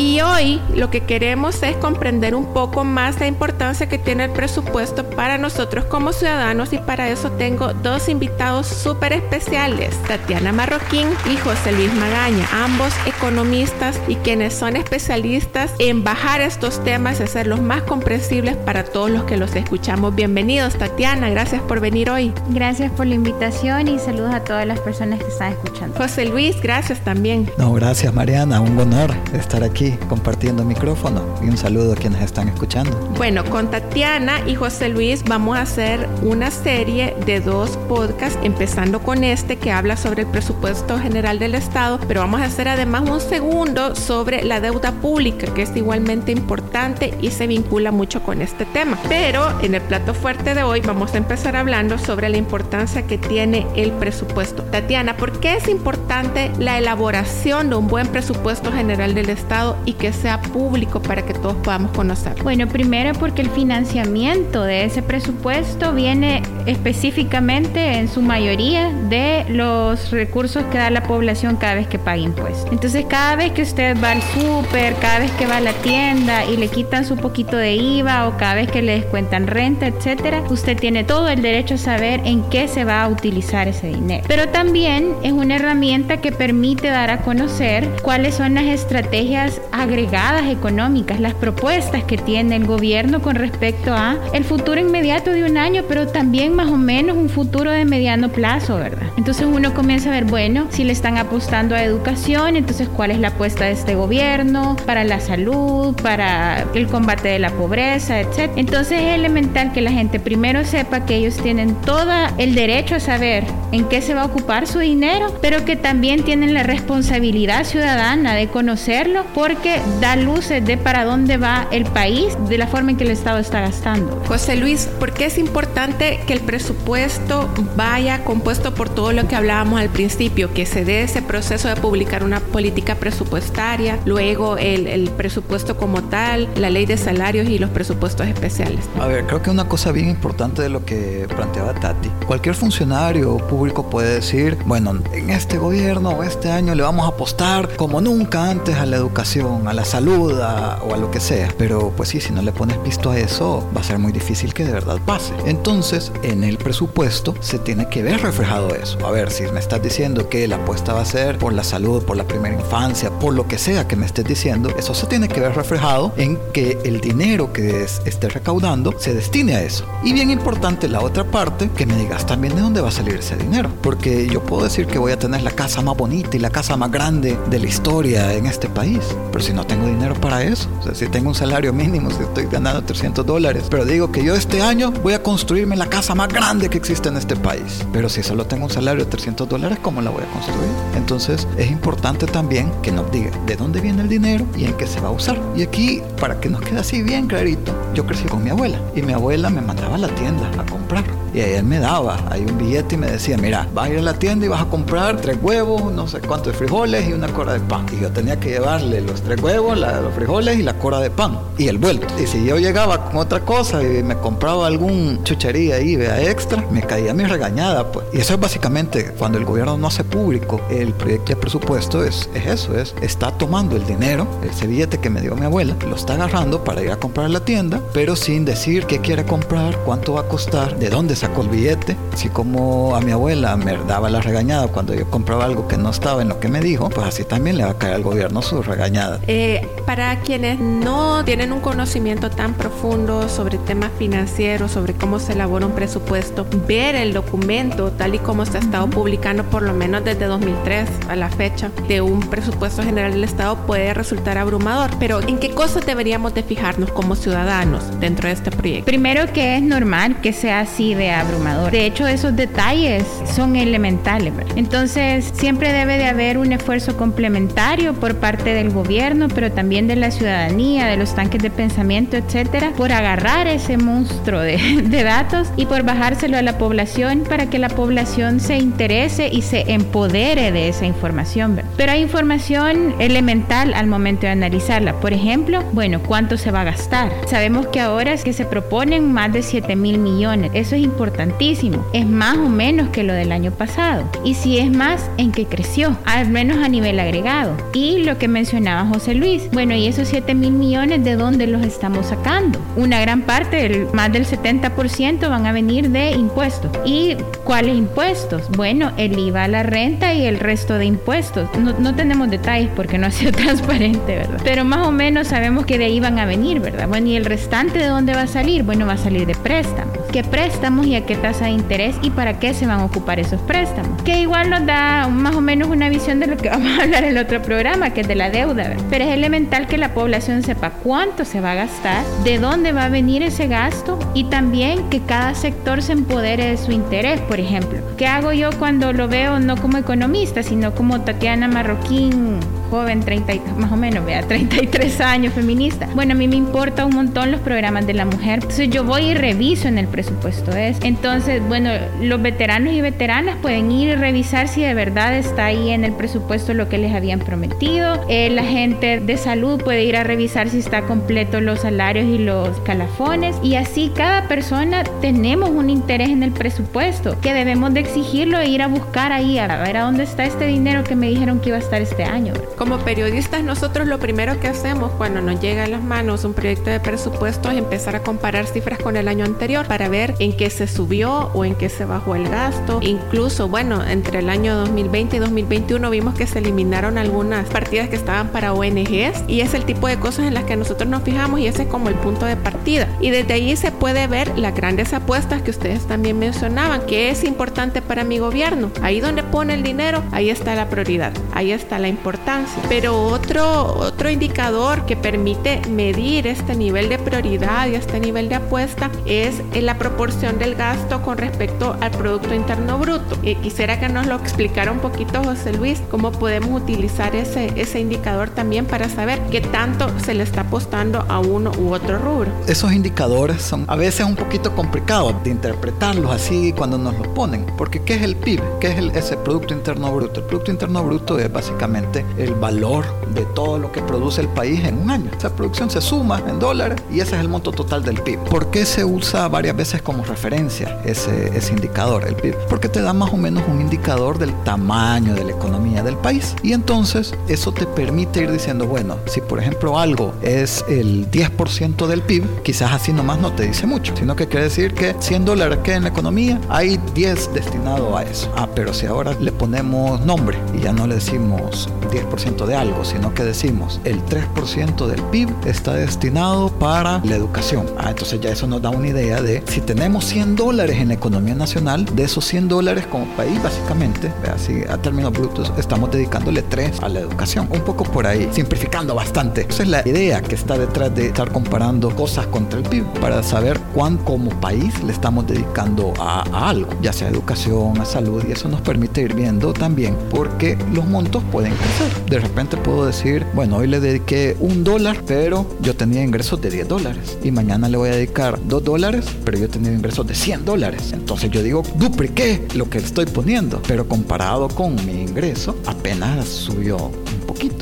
Y 0.01 0.19
hoy 0.19 0.59
lo 0.73 0.89
que 0.89 1.01
queremos 1.01 1.61
es 1.61 1.77
comprender 1.77 2.33
un 2.33 2.55
poco 2.55 2.83
más 2.83 3.19
la 3.19 3.27
importancia 3.27 3.87
que 3.87 3.99
tiene 3.99 4.23
el 4.23 4.31
presupuesto 4.31 5.07
para 5.07 5.37
nosotros 5.37 5.85
como 5.85 6.11
ciudadanos 6.11 6.73
y 6.73 6.79
para 6.79 7.07
eso 7.09 7.29
tengo 7.33 7.75
dos 7.75 8.09
invitados 8.09 8.65
súper 8.65 9.13
especiales, 9.13 9.95
Tatiana 10.07 10.53
Marroquín 10.53 11.07
y 11.31 11.37
José 11.37 11.71
Luis 11.73 11.93
Magaña, 11.93 12.47
ambos 12.63 12.91
economistas 13.05 14.01
y 14.07 14.15
quienes 14.15 14.55
son 14.55 14.75
especialistas 14.75 15.71
en 15.77 16.03
bajar 16.03 16.41
estos 16.41 16.83
temas 16.83 17.19
y 17.19 17.23
hacerlos 17.23 17.61
más 17.61 17.83
comprensibles 17.83 18.55
para 18.57 18.83
todos 18.83 19.11
los 19.11 19.25
que 19.25 19.37
los 19.37 19.55
escuchamos. 19.55 20.15
Bienvenidos 20.15 20.79
Tatiana, 20.79 21.29
gracias 21.29 21.61
por 21.61 21.79
venir 21.79 22.09
hoy. 22.09 22.33
Gracias 22.49 22.91
por 22.91 23.05
la 23.05 23.13
invitación 23.13 23.87
y 23.87 23.99
saludos 23.99 24.33
a 24.33 24.43
todas 24.43 24.65
las 24.65 24.79
personas 24.79 25.19
que 25.19 25.27
están 25.27 25.53
escuchando. 25.53 25.95
José 25.95 26.25
Luis, 26.25 26.59
gracias 26.59 27.01
también. 27.01 27.51
No, 27.59 27.71
gracias 27.73 28.11
Mariana, 28.11 28.61
un 28.61 28.79
honor 28.79 29.13
estar 29.33 29.63
aquí 29.63 29.90
compartiendo 30.09 30.63
micrófono 30.63 31.23
y 31.41 31.49
un 31.49 31.57
saludo 31.57 31.93
a 31.93 31.95
quienes 31.95 32.21
están 32.21 32.49
escuchando. 32.49 32.97
Bueno, 33.17 33.43
con 33.45 33.69
Tatiana 33.69 34.41
y 34.47 34.55
José 34.55 34.89
Luis 34.89 35.23
vamos 35.23 35.57
a 35.57 35.61
hacer 35.61 36.07
una 36.21 36.51
serie 36.51 37.15
de 37.25 37.39
dos 37.39 37.77
podcasts, 37.87 38.39
empezando 38.43 39.01
con 39.01 39.23
este 39.23 39.57
que 39.57 39.71
habla 39.71 39.97
sobre 39.97 40.23
el 40.23 40.27
presupuesto 40.27 40.99
general 40.99 41.39
del 41.39 41.55
Estado, 41.55 41.99
pero 42.07 42.21
vamos 42.21 42.41
a 42.41 42.45
hacer 42.45 42.67
además 42.67 43.09
un 43.09 43.21
segundo 43.21 43.95
sobre 43.95 44.43
la 44.43 44.59
deuda 44.59 44.91
pública, 44.93 45.53
que 45.53 45.63
es 45.63 45.75
igualmente 45.75 46.31
importante 46.31 47.13
y 47.21 47.31
se 47.31 47.47
vincula 47.47 47.91
mucho 47.91 48.23
con 48.23 48.41
este 48.41 48.65
tema. 48.65 48.97
Pero 49.09 49.59
en 49.61 49.75
el 49.75 49.81
plato 49.81 50.13
fuerte 50.13 50.53
de 50.53 50.63
hoy 50.63 50.81
vamos 50.81 51.13
a 51.13 51.17
empezar 51.17 51.55
hablando 51.55 51.97
sobre 51.97 52.29
la 52.29 52.37
importancia 52.37 53.07
que 53.07 53.17
tiene 53.17 53.67
el 53.75 53.91
presupuesto. 53.91 54.63
Tatiana, 54.63 55.17
¿por 55.17 55.39
qué 55.39 55.55
es 55.55 55.67
importante 55.67 56.51
la 56.59 56.77
elaboración 56.77 57.69
de 57.69 57.75
un 57.75 57.87
buen 57.87 58.07
presupuesto 58.07 58.71
general 58.71 59.13
del 59.13 59.29
Estado 59.29 59.77
y 59.85 59.93
que 59.93 60.13
sea 60.13 60.41
público 60.41 61.01
para 61.01 61.23
que 61.23 61.33
todos 61.33 61.55
podamos 61.57 61.91
conocer? 61.91 62.41
Bueno, 62.43 62.67
primero 62.67 63.13
porque 63.13 63.41
el 63.41 63.49
financiamiento 63.49 64.63
de 64.63 64.85
ese 64.85 65.01
presupuesto 65.01 65.93
viene 65.93 66.41
específicamente 66.65 67.97
en 67.97 68.07
su 68.07 68.21
mayoría 68.21 68.91
de 69.09 69.45
los 69.49 70.11
recursos 70.11 70.63
que 70.65 70.77
da 70.77 70.89
la 70.89 71.03
población 71.03 71.55
cada 71.55 71.75
vez 71.75 71.87
que 71.87 71.99
paga 71.99 72.17
impuestos. 72.17 72.71
Entonces, 72.71 73.05
cada 73.07 73.35
vez 73.35 73.51
que 73.51 73.61
usted 73.63 73.97
va 74.01 74.11
al 74.11 74.21
súper, 74.21 74.95
cada 74.95 75.19
vez 75.19 75.31
que 75.31 75.45
va 75.45 75.57
a 75.57 75.61
la 75.61 75.73
tienda 75.73 76.45
y 76.45 76.57
le 76.57 76.67
quitan 76.67 77.05
su 77.05 77.17
poquito 77.17 77.57
de 77.57 77.75
IVA 77.75 78.27
o 78.27 78.37
cada 78.37 78.55
vez 78.55 78.71
que 78.71 78.81
le 78.81 78.99
descuentan 78.99 79.47
renta, 79.47 79.87
etcétera, 79.87 80.43
usted 80.49 80.77
tiene 80.77 81.03
todo 81.03 81.29
el 81.29 81.41
derecho 81.41 81.75
a 81.75 81.77
saber 81.77 82.21
en 82.25 82.43
qué 82.49 82.67
se 82.67 82.83
va 82.83 83.03
a 83.03 83.07
utilizar 83.07 83.67
ese 83.67 83.87
dinero. 83.87 84.23
Pero 84.27 84.49
también 84.49 85.13
es 85.23 85.31
una 85.31 85.55
herramienta 85.55 86.17
que 86.17 86.31
permite 86.31 86.87
dar 86.87 87.09
a 87.09 87.21
conocer 87.21 87.89
cuáles 88.01 88.35
son 88.35 88.55
las 88.55 88.65
estrategias 88.65 89.61
agregadas 89.71 90.47
económicas, 90.47 91.19
las 91.19 91.33
propuestas 91.33 92.03
que 92.03 92.17
tiene 92.17 92.55
el 92.55 92.65
gobierno 92.65 93.21
con 93.21 93.35
respecto 93.35 93.93
a 93.93 94.17
el 94.33 94.43
futuro 94.43 94.79
inmediato 94.79 95.31
de 95.31 95.43
un 95.43 95.57
año, 95.57 95.83
pero 95.87 96.07
también 96.07 96.55
más 96.55 96.69
o 96.69 96.77
menos 96.77 97.17
un 97.17 97.29
futuro 97.29 97.71
de 97.71 97.85
mediano 97.85 98.29
plazo, 98.29 98.77
¿verdad? 98.77 99.07
Entonces 99.17 99.47
uno 99.51 99.73
comienza 99.73 100.09
a 100.09 100.11
ver, 100.11 100.25
bueno, 100.25 100.67
si 100.69 100.83
le 100.83 100.93
están 100.93 101.17
apostando 101.17 101.75
a 101.75 101.83
educación, 101.83 102.55
entonces 102.55 102.87
cuál 102.89 103.11
es 103.11 103.19
la 103.19 103.29
apuesta 103.29 103.65
de 103.65 103.71
este 103.71 103.95
gobierno 103.95 104.75
para 104.85 105.03
la 105.03 105.19
salud, 105.19 105.95
para 106.01 106.65
el 106.73 106.87
combate 106.87 107.29
de 107.29 107.39
la 107.39 107.51
pobreza, 107.51 108.19
etc. 108.19 108.51
Entonces 108.55 109.01
es 109.01 109.15
elemental 109.15 109.71
que 109.73 109.81
la 109.81 109.91
gente 109.91 110.19
primero 110.19 110.65
sepa 110.65 111.05
que 111.05 111.15
ellos 111.15 111.37
tienen 111.37 111.75
todo 111.81 112.11
el 112.37 112.55
derecho 112.55 112.95
a 112.95 112.99
saber 112.99 113.43
en 113.71 113.85
qué 113.85 114.01
se 114.01 114.13
va 114.13 114.23
a 114.23 114.25
ocupar 114.25 114.67
su 114.67 114.79
dinero, 114.79 115.33
pero 115.41 115.65
que 115.65 115.75
también 115.75 116.23
tienen 116.23 116.53
la 116.53 116.63
responsabilidad 116.63 117.63
ciudadana 117.63 118.33
de 118.33 118.47
conocerlo 118.47 119.25
porque 119.33 119.79
da 119.99 120.15
luces 120.15 120.65
de 120.65 120.77
para 120.77 121.05
dónde 121.05 121.37
va 121.37 121.67
el 121.71 121.85
país, 121.85 122.37
de 122.49 122.57
la 122.57 122.67
forma 122.67 122.91
en 122.91 122.97
que 122.97 123.03
el 123.03 123.11
Estado 123.11 123.39
está 123.39 123.61
gastando. 123.61 124.21
José 124.27 124.55
Luis, 124.57 124.87
¿por 124.99 125.13
qué 125.13 125.25
es 125.25 125.37
importante 125.37 126.19
que 126.27 126.33
el 126.33 126.41
presupuesto 126.41 127.49
vaya 127.75 128.23
compuesto 128.23 128.73
por 128.73 128.89
todo 128.89 129.13
lo 129.13 129.27
que 129.27 129.35
hablábamos 129.35 129.79
al 129.79 129.89
principio, 129.89 130.53
que 130.53 130.65
se 130.65 130.83
dé 130.83 131.03
ese 131.03 131.21
proceso 131.21 131.67
de 131.69 131.75
publicar 131.75 132.23
una 132.23 132.39
política 132.39 132.95
presupuestaria, 132.95 133.99
luego 134.05 134.57
el, 134.57 134.87
el 134.87 135.09
presupuesto 135.09 135.77
como 135.77 136.03
tal, 136.03 136.49
la 136.55 136.69
ley 136.69 136.85
de 136.85 136.97
salarios 136.97 137.47
y 137.47 137.57
los 137.57 137.69
presupuestos 137.69 138.27
especiales? 138.27 138.79
A 138.99 139.07
ver, 139.07 139.25
creo 139.25 139.41
que 139.41 139.49
una 139.49 139.67
cosa 139.67 139.91
bien 139.91 140.09
importante 140.09 140.61
de 140.61 140.69
lo 140.69 140.85
que 140.85 141.27
planteaba 141.33 141.73
Tati, 141.73 142.09
cualquier 142.27 142.55
funcionario 142.55 143.37
público 143.37 143.60
puede 143.69 144.15
decir, 144.15 144.57
bueno, 144.65 144.99
en 145.13 145.29
este 145.29 145.57
gobierno 145.57 146.09
o 146.09 146.23
este 146.23 146.51
año 146.51 146.73
le 146.73 146.81
vamos 146.81 147.05
a 147.05 147.09
apostar 147.09 147.75
como 147.75 148.01
nunca 148.01 148.49
antes 148.49 148.75
a 148.75 148.85
la 148.85 148.97
educación, 148.97 149.67
a 149.67 149.73
la 149.73 149.85
salud 149.85 150.33
o 150.39 150.93
a 150.93 150.97
lo 150.97 151.11
que 151.11 151.19
sea. 151.19 151.49
Pero 151.57 151.93
pues 151.95 152.09
sí, 152.09 152.19
si 152.19 152.33
no 152.33 152.41
le 152.41 152.51
pones 152.51 152.81
visto 152.83 153.11
a 153.11 153.19
eso, 153.19 153.67
va 153.75 153.81
a 153.81 153.83
ser 153.83 153.99
muy 153.99 154.11
difícil 154.11 154.53
que 154.53 154.65
de 154.65 154.71
verdad 154.71 154.97
pase. 155.05 155.33
Entonces, 155.45 156.11
en 156.23 156.43
el 156.43 156.57
presupuesto 156.57 157.35
se 157.39 157.59
tiene 157.59 157.87
que 157.87 158.01
ver 158.01 158.21
reflejado 158.21 158.73
eso. 158.73 158.97
A 159.05 159.11
ver, 159.11 159.29
si 159.31 159.43
me 159.43 159.59
estás 159.59 159.81
diciendo 159.81 160.27
que 160.27 160.47
la 160.47 160.55
apuesta 160.55 160.93
va 160.93 161.01
a 161.01 161.05
ser 161.05 161.37
por 161.37 161.53
la 161.53 161.63
salud, 161.63 162.03
por 162.03 162.17
la 162.17 162.23
primera 162.23 162.55
infancia, 162.55 163.11
por 163.11 163.33
lo 163.33 163.47
que 163.47 163.57
sea 163.57 163.87
que 163.87 163.95
me 163.95 164.05
estés 164.05 164.25
diciendo, 164.25 164.69
eso 164.77 164.93
se 164.95 165.05
tiene 165.05 165.27
que 165.27 165.39
ver 165.39 165.55
reflejado 165.55 166.13
en 166.17 166.39
que 166.53 166.79
el 166.83 166.99
dinero 166.99 167.53
que 167.53 167.83
esté 167.83 168.29
recaudando 168.29 168.95
se 168.97 169.13
destine 169.13 169.55
a 169.55 169.61
eso. 169.61 169.85
Y 170.03 170.13
bien 170.13 170.31
importante 170.31 170.87
la 170.87 171.01
otra 171.01 171.25
parte, 171.25 171.69
que 171.75 171.85
me 171.85 171.95
digas 171.95 172.25
también 172.25 172.55
de 172.55 172.61
dónde 172.61 172.81
va 172.81 172.89
a 172.89 172.91
salir 172.91 173.15
ese 173.15 173.35
dinero. 173.35 173.50
Porque 173.81 174.27
yo 174.27 174.41
puedo 174.41 174.63
decir 174.63 174.87
que 174.87 174.97
voy 174.97 175.11
a 175.11 175.19
tener 175.19 175.41
la 175.43 175.51
casa 175.51 175.81
más 175.81 175.97
bonita 175.97 176.37
y 176.37 176.39
la 176.39 176.49
casa 176.49 176.77
más 176.77 176.89
grande 176.89 177.37
de 177.49 177.59
la 177.59 177.67
historia 177.67 178.33
en 178.33 178.45
este 178.45 178.69
país, 178.69 178.99
pero 179.31 179.43
si 179.43 179.51
no 179.51 179.65
tengo 179.65 179.87
dinero 179.87 180.15
para 180.15 180.43
eso, 180.43 180.69
o 180.79 180.83
sea, 180.83 180.95
si 180.95 181.07
tengo 181.07 181.29
un 181.29 181.35
salario 181.35 181.73
mínimo, 181.73 182.09
si 182.11 182.23
estoy 182.23 182.45
ganando 182.45 182.81
300 182.83 183.25
dólares, 183.25 183.65
pero 183.69 183.83
digo 183.83 184.11
que 184.11 184.23
yo 184.23 184.35
este 184.35 184.61
año 184.61 184.91
voy 185.03 185.13
a 185.13 185.21
construirme 185.21 185.75
la 185.75 185.87
casa 185.87 186.15
más 186.15 186.29
grande 186.29 186.69
que 186.69 186.77
existe 186.77 187.09
en 187.09 187.17
este 187.17 187.35
país, 187.35 187.85
pero 187.91 188.07
si 188.07 188.23
solo 188.23 188.45
tengo 188.45 188.65
un 188.65 188.71
salario 188.71 189.03
de 189.03 189.11
300 189.11 189.49
dólares, 189.49 189.79
¿cómo 189.81 190.01
la 190.01 190.11
voy 190.11 190.23
a 190.23 190.31
construir? 190.31 190.69
Entonces 190.95 191.47
es 191.57 191.69
importante 191.69 192.27
también 192.27 192.71
que 192.81 192.91
nos 192.91 193.11
diga 193.11 193.31
de 193.45 193.55
dónde 193.57 193.81
viene 193.81 194.03
el 194.03 194.09
dinero 194.09 194.45
y 194.55 194.65
en 194.65 194.73
qué 194.77 194.87
se 194.87 195.01
va 195.01 195.09
a 195.09 195.11
usar. 195.11 195.39
Y 195.55 195.63
aquí, 195.63 196.01
para 196.19 196.39
que 196.39 196.49
nos 196.49 196.61
quede 196.61 196.79
así 196.79 197.01
bien 197.01 197.27
clarito, 197.27 197.73
yo 197.93 198.05
crecí 198.05 198.25
con 198.25 198.43
mi 198.43 198.49
abuela 198.49 198.79
y 198.95 199.01
mi 199.01 199.11
abuela 199.13 199.49
me 199.49 199.61
mandaba 199.61 199.95
a 199.95 199.99
la 199.99 200.09
tienda 200.09 200.49
a 200.57 200.65
comprar 200.65 201.03
y 201.33 201.39
él 201.39 201.63
me 201.63 201.79
daba 201.79 202.19
ahí 202.29 202.45
un 202.45 202.57
billete 202.57 202.95
y 202.95 202.97
me 202.97 203.11
decía, 203.11 203.37
mira, 203.37 203.67
vas 203.73 203.87
a 203.87 203.89
ir 203.89 203.99
a 203.99 204.01
la 204.01 204.13
tienda 204.13 204.45
y 204.45 204.49
vas 204.49 204.61
a 204.61 204.65
comprar 204.65 205.21
tres 205.21 205.37
huevos, 205.41 205.91
no 205.91 206.07
sé 206.07 206.19
cuántos 206.19 206.55
frijoles 206.55 207.07
y 207.07 207.13
una 207.13 207.27
cora 207.29 207.53
de 207.53 207.59
pan. 207.59 207.85
Y 207.91 208.01
yo 208.01 208.11
tenía 208.11 208.39
que 208.39 208.49
llevarle 208.49 209.01
los 209.01 209.21
tres 209.21 209.41
huevos, 209.41 209.77
los 209.77 210.13
frijoles 210.13 210.59
y 210.59 210.63
la 210.63 210.77
cora 210.77 210.99
de 210.99 211.09
pan 211.09 211.39
y 211.57 211.67
el 211.67 211.77
vuelto. 211.77 212.07
Y 212.21 212.27
si 212.27 212.43
yo 212.45 212.57
llegaba 212.57 213.05
con 213.05 213.17
otra 213.17 213.41
cosa 213.41 213.81
y 213.83 214.03
me 214.03 214.15
compraba 214.17 214.67
algún 214.67 215.23
chuchería 215.23 215.75
ahí, 215.75 215.95
vea, 215.95 216.21
extra, 216.21 216.65
me 216.69 216.81
caía 216.81 217.13
mi 217.13 217.23
regañada, 217.23 217.91
pues. 217.91 218.07
Y 218.13 218.19
eso 218.19 218.33
es 218.33 218.39
básicamente 218.39 219.13
cuando 219.17 219.37
el 219.37 219.45
gobierno 219.45 219.77
no 219.77 219.87
hace 219.87 220.03
público 220.03 220.61
el 220.69 220.93
proyecto 220.93 221.33
de 221.33 221.35
presupuesto, 221.37 222.03
es, 222.03 222.29
es 222.33 222.45
eso, 222.45 222.77
es, 222.77 222.95
está 223.01 223.31
tomando 223.37 223.75
el 223.75 223.85
dinero, 223.85 224.27
ese 224.49 224.67
billete 224.67 224.99
que 224.99 225.09
me 225.09 225.21
dio 225.21 225.35
mi 225.35 225.45
abuela, 225.45 225.75
lo 225.87 225.95
está 225.95 226.13
agarrando 226.13 226.63
para 226.63 226.81
ir 226.81 226.91
a 226.91 226.97
comprar 226.97 227.27
a 227.27 227.29
la 227.29 227.45
tienda, 227.45 227.81
pero 227.93 228.15
sin 228.15 228.45
decir 228.45 228.85
qué 228.85 228.99
quiere 228.99 229.25
comprar, 229.25 229.77
cuánto 229.85 230.13
va 230.13 230.21
a 230.21 230.27
costar, 230.27 230.77
de 230.77 230.89
dónde 230.89 231.15
sacó 231.21 231.43
el 231.43 231.49
billete. 231.49 231.95
Así 232.11 232.29
como 232.29 232.95
a 232.95 233.01
mi 233.01 233.11
abuela 233.11 233.55
me 233.55 233.77
daba 233.87 234.09
la 234.09 234.21
regañada 234.21 234.67
cuando 234.67 234.93
yo 234.95 235.09
compraba 235.09 235.45
algo 235.45 235.67
que 235.67 235.77
no 235.77 235.91
estaba 235.91 236.21
en 236.21 236.29
lo 236.29 236.39
que 236.39 236.47
me 236.47 236.59
dijo, 236.59 236.89
pues 236.89 237.07
así 237.07 237.23
también 237.23 237.57
le 237.57 237.63
va 237.63 237.71
a 237.71 237.77
caer 237.77 237.93
al 237.93 238.03
gobierno 238.03 238.41
su 238.41 238.61
regañada. 238.63 239.19
Eh, 239.27 239.67
para 239.85 240.19
quienes 240.21 240.59
no 240.59 241.23
tienen 241.23 241.51
un 241.51 241.59
conocimiento 241.59 242.29
tan 242.29 242.55
profundo 242.55 243.29
sobre 243.29 243.59
temas 243.59 243.91
financieros, 243.99 244.71
sobre 244.71 244.93
cómo 244.93 245.19
se 245.19 245.33
elabora 245.33 245.67
un 245.67 245.73
presupuesto, 245.73 246.45
ver 246.67 246.95
el 246.95 247.13
documento 247.13 247.91
tal 247.91 248.15
y 248.15 248.19
como 248.19 248.45
se 248.45 248.57
ha 248.57 248.61
estado 248.61 248.89
publicando 248.89 249.43
por 249.43 249.61
lo 249.61 249.73
menos 249.73 250.03
desde 250.03 250.25
2003 250.25 250.89
a 251.07 251.15
la 251.15 251.29
fecha 251.29 251.69
de 251.87 252.01
un 252.01 252.19
presupuesto 252.21 252.81
general 252.83 253.11
del 253.11 253.23
Estado 253.23 253.57
puede 253.67 253.93
resultar 253.93 254.39
abrumador. 254.39 254.89
Pero 254.99 255.21
¿en 255.21 255.37
qué 255.37 255.51
cosas 255.51 255.85
deberíamos 255.85 256.33
de 256.33 256.41
fijarnos 256.41 256.91
como 256.91 257.15
ciudadanos 257.15 257.83
dentro 257.99 258.27
de 258.27 258.33
este 258.33 258.49
proyecto? 258.49 258.85
Primero 258.85 259.31
que 259.31 259.57
es 259.57 259.61
normal 259.61 260.19
que 260.21 260.33
sea 260.33 260.61
así 260.61 260.95
de 260.95 261.10
abrumador. 261.13 261.71
De 261.71 261.85
hecho, 261.85 262.07
esos 262.07 262.35
detalles 262.35 263.05
son 263.25 263.55
elementales. 263.55 264.33
Entonces, 264.55 265.31
siempre 265.33 265.73
debe 265.73 265.97
de 265.97 266.05
haber 266.05 266.37
un 266.37 266.51
esfuerzo 266.53 266.97
complementario 266.97 267.93
por 267.93 268.15
parte 268.15 268.53
del 268.53 268.69
gobierno, 268.69 269.27
pero 269.27 269.51
también 269.51 269.87
de 269.87 269.95
la 269.95 270.11
ciudadanía, 270.11 270.87
de 270.87 270.97
los 270.97 271.15
tanques 271.15 271.41
de 271.41 271.49
pensamiento, 271.49 272.17
etcétera, 272.17 272.71
por 272.75 272.91
agarrar 272.91 273.47
ese 273.47 273.77
monstruo 273.77 274.41
de, 274.41 274.57
de 274.83 275.03
datos 275.03 275.51
y 275.57 275.65
por 275.65 275.83
bajárselo 275.83 276.37
a 276.37 276.41
la 276.41 276.57
población 276.57 277.23
para 277.27 277.49
que 277.49 277.59
la 277.59 277.69
población 277.69 278.39
se 278.39 278.57
interese 278.57 279.29
y 279.31 279.41
se 279.41 279.71
empodere 279.71 280.51
de 280.51 280.69
esa 280.69 280.85
información. 280.85 281.61
Pero 281.77 281.91
hay 281.91 282.01
información 282.01 282.95
elemental 282.99 283.73
al 283.73 283.87
momento 283.87 284.21
de 284.21 284.29
analizarla. 284.29 284.99
Por 284.99 285.13
ejemplo, 285.13 285.63
bueno, 285.73 286.01
¿cuánto 286.01 286.37
se 286.37 286.51
va 286.51 286.61
a 286.61 286.65
gastar? 286.65 287.11
Sabemos 287.27 287.67
que 287.67 287.79
ahora 287.79 288.13
es 288.13 288.23
que 288.23 288.33
se 288.33 288.45
proponen 288.45 289.11
más 289.11 289.33
de 289.33 289.41
7 289.41 289.75
mil 289.75 289.97
millones. 289.97 290.51
Eso 290.53 290.75
es 290.75 290.81
importantísimo. 291.01 291.83
Es 291.93 292.05
más 292.05 292.37
o 292.37 292.47
menos 292.47 292.89
que 292.89 293.03
lo 293.03 293.13
del 293.13 293.31
año 293.31 293.51
pasado. 293.51 294.03
Y 294.23 294.35
si 294.35 294.59
es 294.59 294.69
más, 294.71 295.09
¿en 295.17 295.31
qué 295.31 295.45
creció? 295.45 295.97
Al 296.05 296.29
menos 296.29 296.57
a 296.63 296.69
nivel 296.69 296.99
agregado. 296.99 297.57
Y 297.73 298.03
lo 298.03 298.19
que 298.19 298.27
mencionaba 298.27 298.85
José 298.85 299.15
Luis, 299.15 299.49
bueno, 299.51 299.73
¿y 299.75 299.87
esos 299.87 300.09
7 300.09 300.35
mil 300.35 300.51
millones 300.51 301.03
de 301.03 301.15
dónde 301.15 301.47
los 301.47 301.63
estamos 301.63 302.07
sacando? 302.07 302.59
Una 302.75 303.01
gran 303.01 303.23
parte, 303.23 303.87
más 303.93 304.13
del 304.13 304.27
70% 304.27 305.27
van 305.27 305.47
a 305.47 305.51
venir 305.51 305.89
de 305.89 306.11
impuestos. 306.11 306.71
¿Y 306.85 307.15
cuáles 307.43 307.75
impuestos? 307.75 308.47
Bueno, 308.55 308.91
el 308.97 309.17
IVA 309.17 309.47
la 309.47 309.63
renta 309.63 310.13
y 310.13 310.25
el 310.25 310.39
resto 310.39 310.77
de 310.77 310.85
impuestos. 310.85 311.49
No, 311.57 311.73
no 311.79 311.95
tenemos 311.95 312.29
detalles 312.29 312.69
porque 312.75 312.99
no 312.99 313.07
ha 313.07 313.11
sido 313.11 313.31
transparente, 313.43 314.17
¿verdad? 314.17 314.39
Pero 314.43 314.65
más 314.65 314.87
o 314.87 314.91
menos 314.91 315.29
sabemos 315.29 315.65
que 315.65 315.79
de 315.79 315.85
ahí 315.85 315.99
van 315.99 316.19
a 316.19 316.25
venir, 316.25 316.59
¿verdad? 316.59 316.87
Bueno, 316.87 317.07
¿y 317.07 317.15
el 317.15 317.25
restante 317.25 317.79
de 317.79 317.87
dónde 317.87 318.13
va 318.13 318.23
a 318.23 318.27
salir? 318.27 318.61
Bueno, 318.61 318.85
va 318.85 318.93
a 318.93 318.97
salir 318.97 319.25
de 319.25 319.33
préstamos. 319.33 319.97
qué 320.11 320.23
préstamos 320.23 320.90
y 320.91 320.95
a 320.95 321.05
qué 321.05 321.15
tasa 321.15 321.45
de 321.45 321.51
interés 321.51 321.95
y 322.01 322.09
para 322.09 322.39
qué 322.39 322.53
se 322.53 322.67
van 322.67 322.81
a 322.81 322.85
ocupar 322.85 323.19
esos 323.19 323.39
préstamos. 323.41 324.01
Que 324.03 324.19
igual 324.19 324.49
nos 324.49 324.65
da 324.65 325.07
más 325.07 325.35
o 325.35 325.41
menos 325.41 325.69
una 325.69 325.89
visión 325.89 326.19
de 326.19 326.27
lo 326.27 326.37
que 326.37 326.49
vamos 326.51 326.77
a 326.77 326.83
hablar 326.83 327.03
en 327.03 327.11
el 327.11 327.17
otro 327.17 327.41
programa, 327.41 327.91
que 327.91 328.01
es 328.01 328.07
de 328.07 328.15
la 328.15 328.29
deuda. 328.29 328.75
Pero 328.89 329.05
es 329.05 329.11
elemental 329.11 329.67
que 329.67 329.77
la 329.77 329.93
población 329.93 330.43
sepa 330.43 330.71
cuánto 330.71 331.25
se 331.25 331.39
va 331.39 331.51
a 331.51 331.55
gastar, 331.55 332.03
de 332.23 332.39
dónde 332.39 332.73
va 332.73 332.85
a 332.85 332.89
venir 332.89 333.23
ese 333.23 333.47
gasto 333.47 333.97
y 334.13 334.25
también 334.25 334.89
que 334.89 334.99
cada 334.99 335.33
sector 335.33 335.81
se 335.81 335.93
empodere 335.93 336.45
de 336.45 336.57
su 336.57 336.71
interés, 336.71 337.21
por 337.21 337.39
ejemplo. 337.39 337.79
¿Qué 337.97 338.07
hago 338.07 338.33
yo 338.33 338.49
cuando 338.59 338.91
lo 338.91 339.07
veo 339.07 339.39
no 339.39 339.55
como 339.57 339.77
economista, 339.77 340.43
sino 340.43 340.75
como 340.75 341.01
Tatiana 341.01 341.47
Marroquín? 341.47 342.39
Joven, 342.71 343.01
30, 343.01 343.53
más 343.57 343.71
o 343.71 343.75
menos, 343.75 344.05
vea, 344.05 344.21
33 344.23 345.01
años, 345.01 345.33
feminista. 345.33 345.89
Bueno, 345.93 346.13
a 346.13 346.15
mí 346.15 346.27
me 346.29 346.37
importa 346.37 346.85
un 346.85 346.95
montón 346.95 347.29
los 347.29 347.41
programas 347.41 347.85
de 347.85 347.93
la 347.93 348.05
mujer. 348.05 348.35
Entonces 348.35 348.69
yo 348.69 348.85
voy 348.85 349.09
y 349.09 349.13
reviso 349.13 349.67
en 349.67 349.77
el 349.77 349.87
presupuesto 349.87 350.55
es. 350.55 350.77
Entonces, 350.81 351.41
bueno, 351.47 351.69
los 352.01 352.21
veteranos 352.21 352.73
y 352.73 352.81
veteranas 352.81 353.35
pueden 353.41 353.71
ir 353.71 353.89
y 353.89 353.95
revisar 353.95 354.47
si 354.47 354.61
de 354.61 354.73
verdad 354.73 355.15
está 355.15 355.45
ahí 355.45 355.71
en 355.71 355.83
el 355.83 355.91
presupuesto 355.91 356.53
lo 356.53 356.69
que 356.69 356.77
les 356.77 356.93
habían 356.93 357.19
prometido. 357.19 358.05
Eh, 358.07 358.29
la 358.29 358.45
gente 358.45 359.01
de 359.01 359.17
salud 359.17 359.61
puede 359.61 359.83
ir 359.83 359.97
a 359.97 360.03
revisar 360.03 360.47
si 360.49 360.59
está 360.59 360.83
completo 360.83 361.41
los 361.41 361.59
salarios 361.59 362.05
y 362.05 362.19
los 362.19 362.57
calafones. 362.61 363.35
Y 363.43 363.55
así 363.55 363.91
cada 363.93 364.29
persona 364.29 364.85
tenemos 365.01 365.49
un 365.49 365.69
interés 365.69 366.09
en 366.09 366.23
el 366.23 366.31
presupuesto 366.31 367.19
que 367.19 367.33
debemos 367.33 367.73
de 367.73 367.81
exigirlo 367.81 368.39
e 368.39 368.47
ir 368.47 368.61
a 368.61 368.67
buscar 368.67 369.11
ahí 369.11 369.37
a 369.39 369.47
ver 369.47 369.77
a 369.77 369.83
dónde 369.83 370.03
está 370.03 370.23
este 370.23 370.47
dinero 370.47 370.83
que 370.83 370.95
me 370.95 371.09
dijeron 371.09 371.39
que 371.39 371.49
iba 371.49 371.57
a 371.57 371.61
estar 371.61 371.81
este 371.81 372.03
año. 372.03 372.33
Como 372.61 372.77
periodistas 372.77 373.43
nosotros 373.43 373.87
lo 373.87 373.97
primero 373.97 374.39
que 374.39 374.47
hacemos 374.47 374.91
cuando 374.91 375.19
nos 375.19 375.41
llega 375.41 375.63
a 375.63 375.67
las 375.67 375.81
manos 375.81 376.25
un 376.25 376.35
proyecto 376.35 376.69
de 376.69 376.79
presupuesto 376.79 377.49
es 377.49 377.57
empezar 377.57 377.95
a 377.95 378.03
comparar 378.03 378.45
cifras 378.45 378.77
con 378.77 378.97
el 378.97 379.07
año 379.07 379.25
anterior 379.25 379.65
para 379.65 379.89
ver 379.89 380.13
en 380.19 380.37
qué 380.37 380.51
se 380.51 380.67
subió 380.67 381.31
o 381.33 381.43
en 381.43 381.55
qué 381.55 381.69
se 381.69 381.85
bajó 381.85 382.13
el 382.13 382.29
gasto. 382.29 382.77
Incluso, 382.83 383.47
bueno, 383.47 383.83
entre 383.83 384.19
el 384.19 384.29
año 384.29 384.55
2020 384.57 385.15
y 385.15 385.19
2021 385.19 385.89
vimos 385.89 386.13
que 386.13 386.27
se 386.27 386.37
eliminaron 386.37 386.99
algunas 386.99 387.49
partidas 387.49 387.89
que 387.89 387.95
estaban 387.95 388.27
para 388.27 388.53
ONGs 388.53 389.23
y 389.27 389.41
es 389.41 389.55
el 389.55 389.65
tipo 389.65 389.87
de 389.87 389.97
cosas 389.97 390.27
en 390.27 390.35
las 390.35 390.43
que 390.43 390.55
nosotros 390.55 390.87
nos 390.87 391.01
fijamos 391.01 391.39
y 391.39 391.47
ese 391.47 391.63
es 391.63 391.67
como 391.67 391.89
el 391.89 391.95
punto 391.95 392.27
de 392.27 392.37
partida. 392.37 392.87
Y 392.99 393.09
desde 393.09 393.33
ahí 393.33 393.55
se 393.55 393.71
puede 393.71 394.05
ver 394.05 394.37
las 394.37 394.53
grandes 394.53 394.93
apuestas 394.93 395.41
que 395.41 395.49
ustedes 395.49 395.87
también 395.87 396.19
mencionaban, 396.19 396.85
que 396.85 397.09
es 397.09 397.23
importante 397.23 397.81
para 397.81 398.03
mi 398.03 398.19
gobierno. 398.19 398.69
Ahí 398.83 398.99
donde 398.99 399.23
pone 399.23 399.55
el 399.55 399.63
dinero, 399.63 400.03
ahí 400.11 400.29
está 400.29 400.53
la 400.53 400.69
prioridad, 400.69 401.11
ahí 401.33 401.51
está 401.51 401.79
la 401.79 401.87
importancia. 401.87 402.50
Pero 402.69 403.05
otro, 403.05 403.75
otro 403.77 404.09
indicador 404.09 404.85
que 404.85 404.95
permite 404.95 405.61
medir 405.69 406.27
este 406.27 406.55
nivel 406.55 406.89
de 406.89 406.97
prioridad 406.99 407.67
y 407.67 407.75
este 407.75 407.99
nivel 407.99 408.29
de 408.29 408.35
apuesta 408.35 408.91
es 409.05 409.41
la 409.53 409.77
proporción 409.77 410.39
del 410.39 410.55
gasto 410.55 411.01
con 411.01 411.17
respecto 411.17 411.75
al 411.81 411.91
Producto 411.91 412.33
Interno 412.33 412.77
Bruto. 412.79 413.17
Eh, 413.23 413.35
quisiera 413.41 413.79
que 413.79 413.89
nos 413.89 414.07
lo 414.07 414.15
explicara 414.15 414.71
un 414.71 414.79
poquito 414.79 415.23
José 415.23 415.53
Luis, 415.53 415.81
cómo 415.89 416.11
podemos 416.11 416.61
utilizar 416.61 417.15
ese, 417.15 417.51
ese 417.55 417.79
indicador 417.79 418.29
también 418.29 418.65
para 418.65 418.89
saber 418.89 419.19
qué 419.31 419.41
tanto 419.41 419.87
se 419.99 420.13
le 420.13 420.23
está 420.23 420.41
apostando 420.41 421.05
a 421.07 421.19
uno 421.19 421.51
u 421.59 421.73
otro 421.73 421.97
rubro. 421.99 422.31
Esos 422.47 422.73
indicadores 422.73 423.41
son 423.41 423.65
a 423.67 423.75
veces 423.75 424.05
un 424.05 424.15
poquito 424.15 424.55
complicados 424.55 425.23
de 425.23 425.29
interpretarlos 425.29 426.11
así 426.11 426.53
cuando 426.53 426.77
nos 426.77 426.97
los 426.97 427.07
ponen, 427.09 427.45
porque 427.57 427.81
¿qué 427.83 427.95
es 427.95 428.01
el 428.01 428.15
PIB? 428.15 428.41
¿Qué 428.59 428.67
es 428.67 428.77
el, 428.77 428.91
ese 428.91 429.17
Producto 429.17 429.53
Interno 429.53 429.91
Bruto? 429.93 430.19
El 430.21 430.25
Producto 430.25 430.51
Interno 430.51 430.83
Bruto 430.83 431.19
es 431.19 431.31
básicamente 431.31 432.05
el 432.17 432.33
valor 432.41 432.83
de 433.13 433.23
todo 433.25 433.57
lo 433.57 433.71
que 433.71 433.81
produce 433.81 434.19
el 434.19 434.27
país 434.27 434.65
en 434.65 434.79
un 434.79 434.89
año. 434.89 435.11
Esa 435.17 435.33
producción 435.33 435.69
se 435.69 435.79
suma 435.79 436.21
en 436.27 436.39
dólares 436.39 436.81
y 436.91 436.99
ese 436.99 437.15
es 437.15 437.21
el 437.21 437.29
monto 437.29 437.51
total 437.51 437.83
del 437.83 438.01
PIB. 438.01 438.19
¿Por 438.25 438.47
qué 438.51 438.65
se 438.65 438.83
usa 438.83 439.27
varias 439.27 439.55
veces 439.55 439.81
como 439.81 440.03
referencia 440.03 440.81
ese, 440.83 441.37
ese 441.37 441.53
indicador, 441.53 442.05
el 442.07 442.15
PIB? 442.15 442.35
Porque 442.49 442.67
te 442.67 442.81
da 442.81 442.91
más 442.91 443.13
o 443.13 443.17
menos 443.17 443.43
un 443.47 443.61
indicador 443.61 444.17
del 444.17 444.33
tamaño 444.43 445.13
de 445.13 445.23
la 445.23 445.31
economía 445.31 445.83
del 445.83 445.95
país. 445.97 446.35
Y 446.41 446.53
entonces 446.53 447.13
eso 447.27 447.51
te 447.51 447.65
permite 447.65 448.23
ir 448.23 448.31
diciendo, 448.31 448.65
bueno, 448.65 448.97
si 449.05 449.21
por 449.21 449.39
ejemplo 449.39 449.77
algo 449.77 450.13
es 450.21 450.65
el 450.67 451.09
10% 451.11 451.85
del 451.85 452.01
PIB, 452.01 452.41
quizás 452.41 452.71
así 452.73 452.91
nomás 452.91 453.19
no 453.19 453.31
te 453.33 453.43
dice 453.47 453.67
mucho, 453.67 453.95
sino 453.95 454.15
que 454.15 454.27
quiere 454.27 454.45
decir 454.45 454.73
que 454.73 454.95
100 454.99 455.25
dólares 455.25 455.59
que 455.63 455.73
en 455.73 455.83
la 455.83 455.89
economía 455.89 456.41
hay 456.49 456.79
10 456.95 457.33
destinado 457.33 457.95
a 457.95 458.03
eso. 458.03 458.31
Ah, 458.35 458.47
pero 458.55 458.73
si 458.73 458.87
ahora 458.87 459.13
le 459.19 459.31
ponemos 459.31 460.03
nombre 460.05 460.39
y 460.57 460.61
ya 460.61 460.73
no 460.73 460.87
le 460.87 460.95
decimos 460.95 461.69
10% 461.91 462.30
de 462.31 462.55
algo, 462.55 462.85
sino 462.85 463.13
que 463.13 463.23
decimos 463.23 463.79
el 463.83 464.03
3% 464.05 464.87
del 464.87 465.01
PIB 465.03 465.29
está 465.45 465.73
destinado 465.73 466.49
para 466.49 467.01
la 467.03 467.15
educación. 467.15 467.67
Ah, 467.77 467.89
entonces 467.89 468.19
ya 468.21 468.29
eso 468.29 468.47
nos 468.47 468.61
da 468.61 468.69
una 468.69 468.87
idea 468.87 469.21
de 469.21 469.43
si 469.47 469.61
tenemos 469.61 470.05
100 470.05 470.35
dólares 470.35 470.77
en 470.77 470.87
la 470.87 470.93
economía 470.93 471.35
nacional, 471.35 471.85
de 471.85 472.03
esos 472.03 472.25
100 472.25 472.47
dólares 472.47 472.85
como 472.87 473.05
país 473.15 473.41
básicamente, 473.43 474.11
así 474.33 474.63
a 474.69 474.77
términos 474.77 475.11
brutos, 475.11 475.51
estamos 475.57 475.91
dedicándole 475.91 476.41
3 476.41 476.81
a 476.81 476.89
la 476.89 477.01
educación. 477.01 477.47
Un 477.51 477.61
poco 477.61 477.83
por 477.83 478.07
ahí, 478.07 478.29
simplificando 478.31 478.95
bastante. 478.95 479.45
Esa 479.49 479.63
es 479.63 479.69
la 479.69 479.87
idea 479.87 480.21
que 480.21 480.35
está 480.35 480.57
detrás 480.57 480.93
de 480.95 481.07
estar 481.07 481.31
comparando 481.31 481.93
cosas 481.95 482.27
contra 482.27 482.59
el 482.59 482.65
PIB 482.65 482.85
para 482.99 483.21
saber 483.23 483.59
cuán 483.73 483.97
como 483.97 484.29
país 484.39 484.81
le 484.83 484.93
estamos 484.93 485.27
dedicando 485.27 485.93
a, 485.99 486.23
a 486.31 486.49
algo, 486.49 486.69
ya 486.81 486.93
sea 486.93 487.09
educación, 487.09 487.79
a 487.79 487.85
salud, 487.85 488.23
y 488.27 488.31
eso 488.31 488.47
nos 488.47 488.61
permite 488.61 489.01
ir 489.01 489.13
viendo 489.13 489.53
también 489.53 489.97
porque 490.09 490.57
los 490.73 490.85
montos 490.85 491.23
pueden 491.31 491.53
crecer. 491.53 492.05
De 492.11 492.19
repente 492.19 492.57
puedo 492.57 492.85
decir, 492.85 493.25
bueno, 493.33 493.55
hoy 493.55 493.67
le 493.67 493.79
dediqué 493.79 494.35
un 494.41 494.65
dólar, 494.65 495.01
pero 495.07 495.47
yo 495.61 495.77
tenía 495.77 496.03
ingresos 496.03 496.41
de 496.41 496.49
10 496.49 496.67
dólares. 496.67 497.17
Y 497.23 497.31
mañana 497.31 497.69
le 497.69 497.77
voy 497.77 497.87
a 497.87 497.95
dedicar 497.95 498.37
2 498.49 498.63
dólares, 498.65 499.05
pero 499.23 499.37
yo 499.37 499.47
tenía 499.47 499.71
ingresos 499.71 500.05
de 500.05 500.13
100 500.13 500.43
dólares. 500.43 500.91
Entonces 500.91 501.31
yo 501.31 501.41
digo, 501.41 501.63
dupliqué 501.75 502.45
lo 502.53 502.69
que 502.69 502.79
estoy 502.79 503.05
poniendo, 503.05 503.61
pero 503.65 503.87
comparado 503.87 504.49
con 504.49 504.75
mi 504.85 505.03
ingreso, 505.03 505.55
apenas 505.65 506.27
subió 506.27 506.91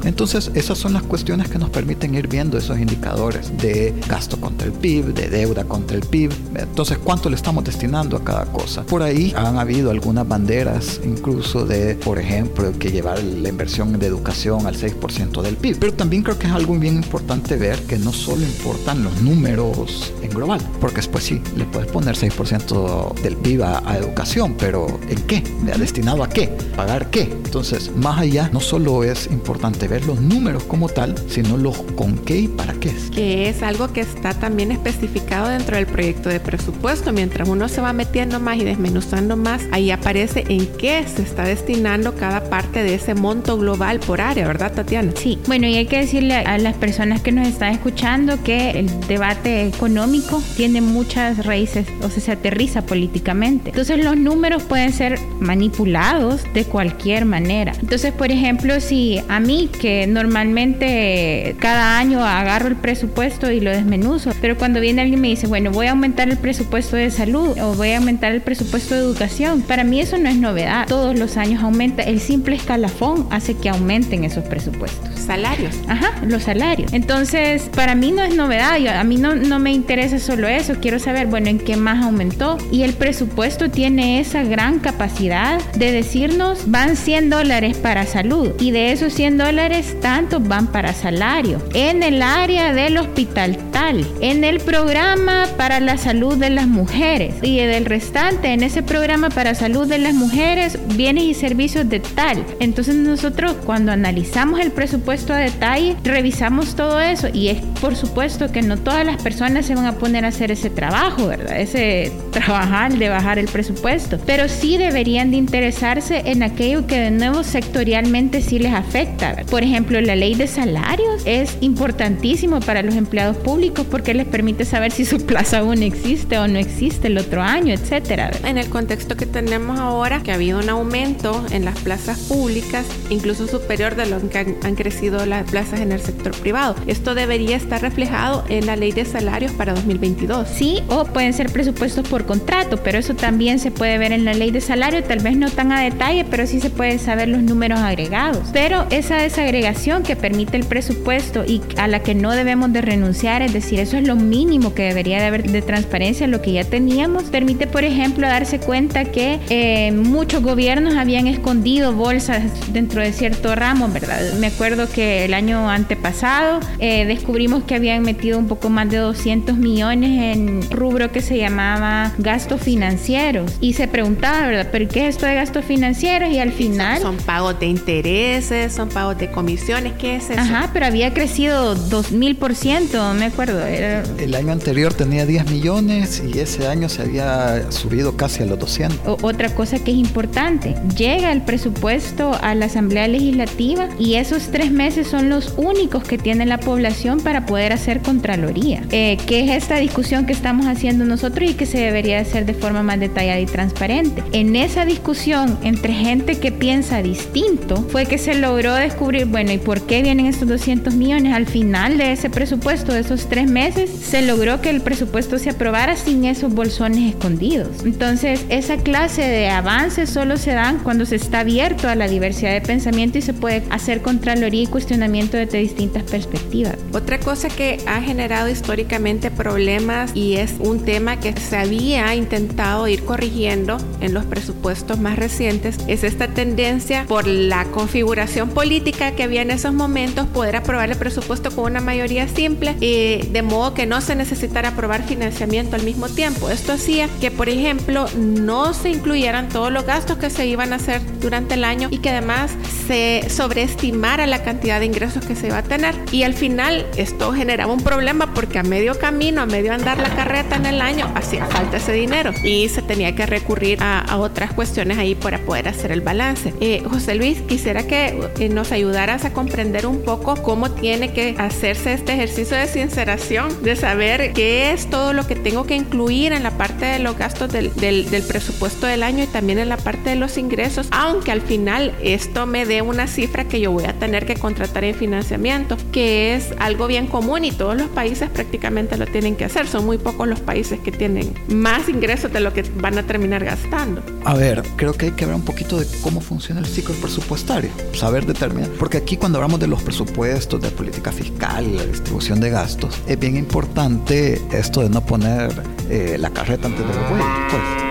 entonces, 0.03 0.51
esas 0.55 0.77
son 0.77 0.93
las 0.93 1.03
cuestiones 1.03 1.49
que 1.49 1.57
nos 1.57 1.69
permiten 1.69 2.15
ir 2.15 2.27
viendo 2.27 2.57
esos 2.57 2.77
indicadores 2.79 3.55
de 3.57 3.93
gasto 4.07 4.39
contra 4.39 4.67
el 4.67 4.73
PIB, 4.73 5.13
de 5.13 5.29
deuda 5.29 5.63
contra 5.63 5.95
el 5.95 6.03
PIB. 6.03 6.31
Entonces, 6.55 6.97
¿cuánto 6.97 7.29
le 7.29 7.35
estamos 7.35 7.63
destinando 7.63 8.17
a 8.17 8.23
cada 8.23 8.45
cosa? 8.45 8.83
Por 8.83 9.03
ahí 9.03 9.33
han 9.35 9.57
habido 9.57 9.91
algunas 9.91 10.27
banderas, 10.27 10.99
incluso 11.03 11.65
de, 11.65 11.95
por 11.95 12.19
ejemplo, 12.19 12.71
que 12.77 12.91
llevar 12.91 13.21
la 13.23 13.49
inversión 13.49 13.97
de 13.97 14.05
educación 14.05 14.67
al 14.67 14.75
6% 14.75 15.41
del 15.41 15.55
PIB. 15.55 15.77
Pero 15.79 15.93
también 15.93 16.23
creo 16.23 16.37
que 16.37 16.47
es 16.47 16.53
algo 16.53 16.77
bien 16.77 16.95
importante 16.95 17.55
ver 17.55 17.79
que 17.83 17.97
no 17.97 18.11
solo 18.11 18.43
importan 18.43 19.03
los 19.03 19.21
números 19.21 20.13
en 20.21 20.29
global, 20.29 20.61
porque 20.79 20.97
después 20.97 21.23
sí, 21.23 21.41
le 21.55 21.65
puedes 21.65 21.91
poner 21.91 22.15
6% 22.15 23.21
del 23.21 23.35
PIB 23.37 23.63
a, 23.63 23.89
a 23.89 23.97
educación, 23.97 24.55
pero 24.57 24.99
¿en 25.09 25.21
qué? 25.23 25.43
¿Destinado 25.77 26.23
a 26.23 26.29
qué? 26.29 26.47
¿Pagar 26.75 27.09
qué? 27.09 27.21
Entonces, 27.21 27.91
más 27.95 28.19
allá, 28.19 28.49
no 28.51 28.59
solo 28.59 29.03
es 29.03 29.27
importante 29.27 29.68
ver 29.87 30.05
los 30.05 30.19
números 30.21 30.63
como 30.63 30.89
tal, 30.89 31.15
sino 31.27 31.57
los 31.57 31.77
con 31.95 32.17
qué 32.17 32.37
y 32.41 32.47
para 32.47 32.73
qué 32.73 32.89
es. 32.89 33.09
Que 33.11 33.49
es 33.49 33.63
algo 33.63 33.91
que 33.93 34.01
está 34.01 34.33
también 34.33 34.71
especificado 34.71 35.47
dentro 35.49 35.75
del 35.75 35.85
proyecto 35.85 36.29
de 36.29 36.39
presupuesto. 36.39 37.11
Mientras 37.11 37.47
uno 37.47 37.67
se 37.67 37.81
va 37.81 37.93
metiendo 37.93 38.39
más 38.39 38.57
y 38.57 38.63
desmenuzando 38.63 39.37
más, 39.37 39.63
ahí 39.71 39.91
aparece 39.91 40.45
en 40.49 40.67
qué 40.77 41.03
se 41.07 41.21
está 41.21 41.43
destinando 41.43 42.15
cada 42.15 42.49
parte 42.49 42.83
de 42.83 42.95
ese 42.95 43.15
monto 43.15 43.57
global 43.57 43.99
por 43.99 44.21
área, 44.21 44.47
¿verdad, 44.47 44.73
Tatiana? 44.73 45.11
Sí. 45.15 45.39
Bueno, 45.47 45.67
y 45.67 45.75
hay 45.75 45.85
que 45.85 45.97
decirle 45.97 46.35
a 46.35 46.57
las 46.57 46.75
personas 46.75 47.21
que 47.21 47.31
nos 47.31 47.47
están 47.47 47.73
escuchando 47.73 48.41
que 48.43 48.71
el 48.71 48.87
debate 49.07 49.67
económico 49.67 50.41
tiene 50.55 50.81
muchas 50.81 51.45
raíces, 51.45 51.87
o 52.03 52.09
sea, 52.09 52.21
se 52.21 52.31
aterriza 52.31 52.81
políticamente. 52.83 53.69
Entonces 53.69 54.03
los 54.03 54.17
números 54.17 54.63
pueden 54.63 54.93
ser 54.93 55.19
manipulados 55.39 56.41
de 56.53 56.65
cualquier 56.65 57.25
manera. 57.25 57.73
Entonces, 57.79 58.13
por 58.13 58.31
ejemplo, 58.31 58.79
si 58.79 59.21
a 59.27 59.39
mí 59.39 59.58
que 59.67 60.07
normalmente 60.07 61.55
cada 61.59 61.97
año 61.97 62.23
agarro 62.23 62.67
el 62.67 62.75
presupuesto 62.75 63.51
y 63.51 63.59
lo 63.59 63.71
desmenuzo, 63.71 64.31
pero 64.41 64.57
cuando 64.57 64.79
viene 64.79 65.01
alguien 65.01 65.19
y 65.19 65.21
me 65.21 65.27
dice, 65.29 65.47
bueno, 65.47 65.71
voy 65.71 65.87
a 65.87 65.91
aumentar 65.91 66.29
el 66.29 66.37
presupuesto 66.37 66.95
de 66.95 67.11
salud 67.11 67.57
o 67.59 67.73
voy 67.75 67.91
a 67.91 67.97
aumentar 67.97 68.31
el 68.31 68.41
presupuesto 68.41 68.95
de 68.95 69.01
educación, 69.01 69.61
para 69.61 69.83
mí 69.83 69.99
eso 69.99 70.17
no 70.17 70.29
es 70.29 70.37
novedad. 70.37 70.87
Todos 70.87 71.17
los 71.17 71.37
años 71.37 71.63
aumenta, 71.63 72.03
el 72.03 72.19
simple 72.19 72.55
escalafón 72.55 73.27
hace 73.31 73.55
que 73.55 73.69
aumenten 73.69 74.23
esos 74.23 74.43
presupuestos. 74.45 75.19
Salarios. 75.19 75.75
Ajá, 75.87 76.13
los 76.25 76.43
salarios. 76.43 76.93
Entonces, 76.93 77.69
para 77.75 77.95
mí 77.95 78.11
no 78.11 78.23
es 78.23 78.35
novedad, 78.35 78.75
a 78.87 79.03
mí 79.03 79.17
no, 79.17 79.35
no 79.35 79.59
me 79.59 79.71
interesa 79.71 80.19
solo 80.19 80.47
eso, 80.47 80.75
quiero 80.81 80.99
saber, 80.99 81.27
bueno, 81.27 81.49
en 81.49 81.59
qué 81.59 81.75
más 81.75 82.03
aumentó. 82.03 82.57
Y 82.71 82.83
el 82.83 82.93
presupuesto 82.93 83.69
tiene 83.69 84.19
esa 84.19 84.43
gran 84.43 84.79
capacidad 84.79 85.61
de 85.75 85.91
decirnos, 85.91 86.63
van 86.67 86.95
100 86.95 87.29
dólares 87.29 87.77
para 87.77 88.05
salud 88.05 88.51
y 88.59 88.71
de 88.71 88.91
esos 88.91 89.13
100 89.13 89.37
dólares 89.37 89.48
dólares, 89.49 89.95
tantos 89.99 90.47
van 90.47 90.67
para 90.67 90.93
salario. 90.93 91.59
En 91.73 92.03
el 92.03 92.21
área 92.21 92.71
del 92.71 92.97
hospital 92.97 93.57
tal, 93.71 94.05
en 94.21 94.43
el 94.43 94.59
programa 94.59 95.47
para 95.57 95.79
la 95.79 95.97
salud 95.97 96.37
de 96.37 96.51
las 96.51 96.67
mujeres 96.67 97.33
y 97.41 97.57
del 97.57 97.85
restante, 97.85 98.53
en 98.53 98.61
ese 98.61 98.83
programa 98.83 99.31
para 99.31 99.55
salud 99.55 99.87
de 99.87 99.97
las 99.97 100.13
mujeres, 100.13 100.77
bienes 100.95 101.23
y 101.23 101.33
servicios 101.33 101.89
de 101.89 101.99
tal. 101.99 102.45
Entonces 102.59 102.93
nosotros 102.93 103.55
cuando 103.65 103.91
analizamos 103.91 104.59
el 104.59 104.71
presupuesto 104.71 105.33
a 105.33 105.37
detalle, 105.37 105.95
revisamos 106.03 106.75
todo 106.75 106.99
eso 106.99 107.27
y 107.33 107.47
es 107.47 107.59
por 107.81 107.95
supuesto 107.95 108.51
que 108.51 108.61
no 108.61 108.77
todas 108.77 109.03
las 109.03 109.19
personas 109.19 109.65
se 109.65 109.73
van 109.73 109.87
a 109.87 109.93
poner 109.93 110.25
a 110.25 110.27
hacer 110.27 110.51
ese 110.51 110.69
trabajo, 110.69 111.25
¿verdad? 111.25 111.59
Ese 111.59 112.11
trabajar 112.31 112.93
de 112.93 113.09
bajar 113.09 113.39
el 113.39 113.47
presupuesto, 113.47 114.19
pero 114.27 114.47
sí 114.47 114.77
deberían 114.77 115.31
de 115.31 115.37
interesarse 115.37 116.21
en 116.25 116.43
aquello 116.43 116.85
que 116.85 116.99
de 116.99 117.09
nuevo 117.09 117.43
sectorialmente 117.43 118.43
sí 118.43 118.59
les 118.59 118.75
afecta. 118.75 119.38
Por 119.45 119.63
ejemplo, 119.63 119.99
la 120.01 120.15
ley 120.15 120.35
de 120.35 120.47
salarios 120.47 121.21
es 121.25 121.57
importantísimo 121.61 122.59
para 122.59 122.81
los 122.81 122.95
empleados 122.95 123.37
públicos 123.37 123.85
porque 123.89 124.13
les 124.13 124.27
permite 124.27 124.65
saber 124.65 124.91
si 124.91 125.05
su 125.05 125.17
plaza 125.25 125.59
aún 125.59 125.83
existe 125.83 126.37
o 126.37 126.47
no 126.47 126.59
existe 126.59 127.07
el 127.07 127.17
otro 127.17 127.41
año, 127.41 127.73
etcétera. 127.73 128.31
En 128.43 128.57
el 128.57 128.69
contexto 128.69 129.15
que 129.15 129.25
tenemos 129.25 129.79
ahora, 129.79 130.21
que 130.23 130.31
ha 130.31 130.35
habido 130.35 130.59
un 130.59 130.69
aumento 130.69 131.45
en 131.51 131.65
las 131.65 131.77
plazas 131.79 132.19
públicas, 132.19 132.85
incluso 133.09 133.47
superior 133.47 133.95
de 133.95 134.05
lo 134.05 134.29
que 134.29 134.39
han, 134.39 134.75
crecido 134.75 135.25
las 135.25 135.49
plazas 135.49 135.81
en 135.81 135.91
el 135.91 135.99
sector 135.99 136.33
privado. 136.35 136.75
Esto 136.87 137.15
debería 137.15 137.57
estar 137.57 137.81
reflejado 137.81 138.45
en 138.49 138.65
la 138.65 138.75
ley 138.75 138.91
de 138.91 139.03
salarios 139.03 139.51
para 139.51 139.73
2022. 139.73 140.47
Sí, 140.47 140.81
o 140.87 141.05
pueden 141.05 141.33
ser 141.33 141.51
presupuestos 141.51 142.07
por 142.07 142.25
contrato, 142.25 142.77
pero 142.77 142.97
eso 142.97 143.15
también 143.15 143.59
se 143.59 143.71
puede 143.71 143.97
ver 143.97 144.11
en 144.11 144.25
la 144.25 144.33
ley 144.33 144.51
de 144.51 144.61
salario, 144.61 145.03
tal 145.03 145.19
vez 145.19 145.35
no 145.35 145.49
tan 145.49 145.71
a 145.71 145.81
detalle, 145.81 146.25
pero 146.29 146.47
sí 146.47 146.59
se 146.59 146.69
pueden 146.69 146.99
saber 146.99 147.27
los 147.27 147.41
números 147.41 147.79
agregados. 147.79 148.47
Pero 148.53 148.85
esa 148.89 149.18
desagregación 149.21 150.03
que 150.03 150.15
permite 150.15 150.57
el 150.57 150.65
presupuesto 150.65 151.43
y 151.45 151.61
a 151.77 151.87
la 151.87 152.01
que 152.01 152.15
no 152.15 152.31
debemos 152.31 152.71
de 152.73 152.81
renunciar, 152.81 153.41
es 153.41 153.53
decir, 153.53 153.79
eso 153.79 153.97
es 153.97 154.07
lo 154.07 154.15
mínimo 154.15 154.73
que 154.73 154.83
debería 154.83 155.19
de 155.19 155.25
haber 155.25 155.43
de 155.43 155.61
transparencia, 155.61 156.27
lo 156.27 156.41
que 156.41 156.53
ya 156.53 156.63
teníamos, 156.63 157.23
permite, 157.23 157.67
por 157.67 157.83
ejemplo, 157.83 158.27
darse 158.27 158.59
cuenta 158.59 159.05
que 159.05 159.39
eh, 159.49 159.91
muchos 159.91 160.43
gobiernos 160.43 160.95
habían 160.95 161.27
escondido 161.27 161.93
bolsas 161.93 162.43
dentro 162.73 163.01
de 163.01 163.13
cierto 163.13 163.55
ramo, 163.55 163.89
¿verdad? 163.89 164.33
Me 164.39 164.47
acuerdo 164.47 164.89
que 164.89 165.25
el 165.25 165.33
año 165.33 165.69
antepasado 165.69 166.59
eh, 166.79 167.05
descubrimos 167.05 167.63
que 167.63 167.75
habían 167.75 168.03
metido 168.03 168.37
un 168.37 168.47
poco 168.47 168.69
más 168.69 168.89
de 168.89 168.97
200 168.97 169.57
millones 169.57 170.37
en 170.37 170.69
rubro 170.69 171.11
que 171.11 171.21
se 171.21 171.37
llamaba 171.37 172.13
gastos 172.17 172.61
financieros 172.61 173.51
y 173.61 173.73
se 173.73 173.87
preguntaba, 173.87 174.47
¿verdad? 174.47 174.69
¿Pero 174.71 174.87
qué 174.87 175.07
es 175.07 175.15
esto 175.15 175.25
de 175.25 175.35
gastos 175.35 175.65
financieros? 175.65 176.31
Y 176.31 176.39
al 176.39 176.51
final... 176.51 177.01
Son, 177.01 177.17
pagos 177.17 177.59
de 177.59 177.67
intereses, 177.67 178.73
son 178.73 178.89
pagos 178.89 179.08
de 179.17 179.31
comisiones, 179.31 179.93
¿qué 179.93 180.17
es 180.17 180.29
eso? 180.29 180.39
Ajá, 180.39 180.69
pero 180.73 180.85
había 180.85 181.13
crecido 181.13 181.75
2000%, 181.75 183.13
me 183.13 183.25
acuerdo. 183.25 183.65
El 183.65 184.35
año 184.35 184.51
anterior 184.51 184.93
tenía 184.93 185.25
10 185.25 185.49
millones 185.49 186.23
y 186.25 186.39
ese 186.39 186.67
año 186.67 186.89
se 186.89 187.01
había 187.01 187.71
subido 187.71 188.15
casi 188.15 188.43
a 188.43 188.45
los 188.45 188.59
200. 188.59 189.17
otra 189.23 189.53
cosa 189.55 189.79
que 189.79 189.91
es 189.91 189.97
importante, 189.97 190.75
llega 190.95 191.31
el 191.31 191.41
presupuesto 191.41 192.37
a 192.41 192.55
la 192.55 192.65
Asamblea 192.65 193.07
Legislativa 193.07 193.89
y 193.97 194.15
esos 194.15 194.49
tres 194.49 194.71
meses 194.71 195.07
son 195.07 195.29
los 195.29 195.53
únicos 195.57 196.03
que 196.03 196.17
tiene 196.17 196.45
la 196.45 196.59
población 196.59 197.19
para 197.19 197.45
poder 197.45 197.73
hacer 197.73 198.01
Contraloría, 198.01 198.83
eh, 198.91 199.17
que 199.25 199.41
es 199.41 199.51
esta 199.51 199.77
discusión 199.77 200.25
que 200.25 200.33
estamos 200.33 200.67
haciendo 200.67 201.05
nosotros 201.05 201.49
y 201.49 201.53
que 201.53 201.65
se 201.65 201.79
debería 201.79 202.19
hacer 202.19 202.45
de 202.45 202.53
forma 202.53 202.83
más 202.83 202.99
detallada 202.99 203.39
y 203.39 203.45
transparente. 203.45 204.23
En 204.31 204.55
esa 204.55 204.85
discusión 204.85 205.57
entre 205.63 205.93
gente 205.93 206.39
que 206.39 206.51
piensa 206.51 207.01
distinto 207.01 207.85
fue 207.91 208.05
que 208.05 208.17
se 208.17 208.35
logró 208.35 208.73
descubrir, 208.73 208.98
bueno, 208.99 209.53
¿y 209.53 209.57
por 209.57 209.81
qué 209.81 210.01
vienen 210.01 210.25
estos 210.25 210.47
200 210.47 210.93
millones? 210.93 211.33
Al 211.33 211.45
final 211.45 211.97
de 211.97 212.11
ese 212.11 212.29
presupuesto, 212.29 212.93
de 212.93 212.99
esos 212.99 213.27
tres 213.29 213.49
meses, 213.49 213.89
se 213.89 214.21
logró 214.21 214.61
que 214.61 214.69
el 214.69 214.81
presupuesto 214.81 215.39
se 215.39 215.51
aprobara 215.51 215.95
sin 215.95 216.25
esos 216.25 216.53
bolsones 216.53 217.15
escondidos. 217.15 217.85
Entonces, 217.85 218.45
esa 218.49 218.77
clase 218.77 219.21
de 219.21 219.47
avances 219.49 220.09
solo 220.09 220.35
se 220.37 220.51
dan 220.51 220.79
cuando 220.79 221.05
se 221.05 221.15
está 221.15 221.39
abierto 221.39 221.87
a 221.87 221.95
la 221.95 222.09
diversidad 222.09 222.51
de 222.51 222.61
pensamiento 222.61 223.17
y 223.17 223.21
se 223.21 223.33
puede 223.33 223.63
hacer 223.69 224.01
contraloría 224.01 224.63
y 224.63 224.67
cuestionamiento 224.67 225.37
desde 225.37 225.59
distintas 225.59 226.03
perspectivas. 226.03 226.75
Otra 226.93 227.19
cosa 227.19 227.47
que 227.47 227.79
ha 227.87 228.01
generado 228.01 228.49
históricamente 228.49 229.31
problemas 229.31 230.11
y 230.13 230.35
es 230.35 230.55
un 230.59 230.83
tema 230.83 231.19
que 231.19 231.33
se 231.39 231.55
había 231.55 232.13
intentado 232.15 232.87
ir 232.87 233.03
corrigiendo 233.05 233.77
en 234.01 234.13
los 234.13 234.25
presupuestos 234.25 234.99
más 234.99 235.17
recientes 235.17 235.77
es 235.87 236.03
esta 236.03 236.27
tendencia 236.27 237.05
por 237.07 237.27
la 237.27 237.63
configuración 237.65 238.49
política 238.49 238.88
que 238.91 239.23
había 239.23 239.41
en 239.41 239.51
esos 239.51 239.73
momentos 239.73 240.27
poder 240.27 240.55
aprobar 240.55 240.89
el 240.89 240.97
presupuesto 240.97 241.51
con 241.51 241.65
una 241.65 241.81
mayoría 241.81 242.27
simple 242.27 242.75
y 242.79 243.27
de 243.27 243.41
modo 243.41 243.73
que 243.73 243.85
no 243.85 244.01
se 244.01 244.15
necesitara 244.15 244.69
aprobar 244.69 245.03
financiamiento 245.03 245.75
al 245.75 245.83
mismo 245.83 246.09
tiempo. 246.09 246.49
Esto 246.49 246.73
hacía 246.73 247.07
que, 247.21 247.31
por 247.31 247.49
ejemplo, 247.49 248.07
no 248.15 248.73
se 248.73 248.89
incluyeran 248.89 249.49
todos 249.49 249.71
los 249.71 249.85
gastos 249.85 250.17
que 250.17 250.29
se 250.29 250.47
iban 250.47 250.73
a 250.73 250.77
hacer 250.77 251.01
durante 251.19 251.55
el 251.55 251.63
año 251.63 251.89
y 251.91 251.99
que 251.99 252.09
además 252.09 252.51
se 252.87 253.29
sobreestimara 253.29 254.25
la 254.27 254.43
cantidad 254.43 254.79
de 254.79 254.85
ingresos 254.85 255.25
que 255.25 255.35
se 255.35 255.47
iba 255.47 255.59
a 255.59 255.63
tener. 255.63 255.95
Y 256.11 256.23
al 256.23 256.33
final 256.33 256.85
esto 256.97 257.31
generaba 257.31 257.71
un 257.71 257.83
problema 257.83 258.33
porque 258.33 258.59
a 258.59 258.63
medio 258.63 258.97
camino, 258.97 259.41
a 259.41 259.45
medio 259.45 259.73
andar 259.73 259.97
la 259.97 260.09
carreta 260.15 260.55
en 260.55 260.65
el 260.65 260.81
año, 260.81 261.11
hacía 261.15 261.45
falta 261.45 261.77
ese 261.77 261.93
dinero 261.93 262.31
y 262.43 262.69
se 262.69 262.81
tenía 262.81 263.15
que 263.15 263.25
recurrir 263.25 263.79
a, 263.81 264.17
otras 264.17 264.51
cuestiones 264.53 264.97
ahí 264.97 265.15
para 265.15 265.39
poder 265.39 265.67
hacer 265.67 265.91
el 265.91 266.01
balance. 266.01 266.53
Eh, 266.59 266.83
José 266.89 267.15
Luis, 267.15 267.41
quisiera 267.41 267.87
que 267.87 268.29
eh, 268.39 268.49
nos 268.49 268.71
ayudaras 268.79 269.25
a 269.25 269.33
comprender 269.33 269.85
un 269.85 270.03
poco 270.03 270.35
cómo 270.41 270.71
tiene 270.71 271.11
que 271.11 271.35
hacerse 271.37 271.93
este 271.93 272.13
ejercicio 272.13 272.55
de 272.55 272.65
sinceración, 272.67 273.61
de 273.61 273.75
saber 273.75 274.31
qué 274.31 274.71
es 274.71 274.89
todo 274.89 275.11
lo 275.11 275.27
que 275.27 275.35
tengo 275.35 275.65
que 275.65 275.75
incluir 275.75 276.31
en 276.31 276.43
la 276.43 276.51
parte 276.51 276.85
de 276.85 276.99
los 276.99 277.17
gastos 277.17 277.51
del, 277.51 277.73
del, 277.75 278.09
del 278.09 278.23
presupuesto 278.23 278.87
del 278.87 279.03
año 279.03 279.23
y 279.23 279.27
también 279.27 279.59
en 279.59 279.67
la 279.67 279.75
parte 279.75 280.11
de 280.11 280.15
los 280.15 280.37
ingresos, 280.37 280.87
aunque 280.91 281.31
al 281.31 281.41
final 281.41 281.93
esto 282.01 282.45
me 282.45 282.65
dé 282.65 282.81
una 282.81 283.07
cifra 283.07 283.45
que 283.49 283.59
yo 283.59 283.71
voy 283.71 283.83
a 283.83 283.93
tener 283.93 284.25
que 284.25 284.35
contratar 284.35 284.85
en 284.85 284.95
financiamiento, 284.95 285.75
que 285.91 286.35
es 286.35 286.53
algo 286.59 286.87
bien 286.87 287.07
común 287.07 287.43
y 287.43 287.51
todos 287.51 287.75
los 287.75 287.89
países 287.89 288.29
prácticamente 288.29 288.95
lo 288.97 289.05
tienen 289.07 289.35
que 289.35 289.45
hacer. 289.45 289.67
Son 289.67 289.85
muy 289.85 289.97
pocos 289.97 290.25
los 290.27 290.39
países 290.39 290.79
que 290.79 290.91
tienen 290.91 291.33
más 291.49 291.89
ingresos 291.89 292.31
de 292.31 292.39
lo 292.39 292.53
que 292.53 292.63
van 292.75 292.97
a 292.97 293.03
terminar 293.03 293.43
gastando. 293.43 294.01
A 294.23 294.35
ver, 294.35 294.63
creo 294.77 294.93
que 294.93 295.07
hay 295.07 295.11
que 295.11 295.25
ver 295.25 295.35
un 295.35 295.43
poquito 295.43 295.77
de 295.77 295.85
cómo 296.01 296.21
funciona 296.21 296.61
el 296.61 296.67
ciclo 296.67 296.95
presupuestario, 296.95 297.71
saber 297.93 298.25
determinar, 298.25 298.68
porque 298.77 298.97
aquí 298.97 299.17
cuando 299.17 299.37
hablamos 299.37 299.59
de 299.59 299.67
los 299.67 299.81
presupuestos, 299.81 300.61
de 300.61 300.69
política 300.71 301.11
fiscal 301.11 301.75
la 301.75 301.85
distribución 301.85 302.39
de 302.39 302.49
gastos, 302.49 302.99
es 303.07 303.19
bien 303.19 303.35
importante 303.35 304.41
esto 304.51 304.81
de 304.81 304.89
no 304.89 305.01
poner 305.01 305.51
eh, 305.89 306.17
la 306.19 306.29
carreta 306.29 306.67
antes 306.67 306.87
de 306.87 306.93
los 306.93 307.03
pues 307.49 307.88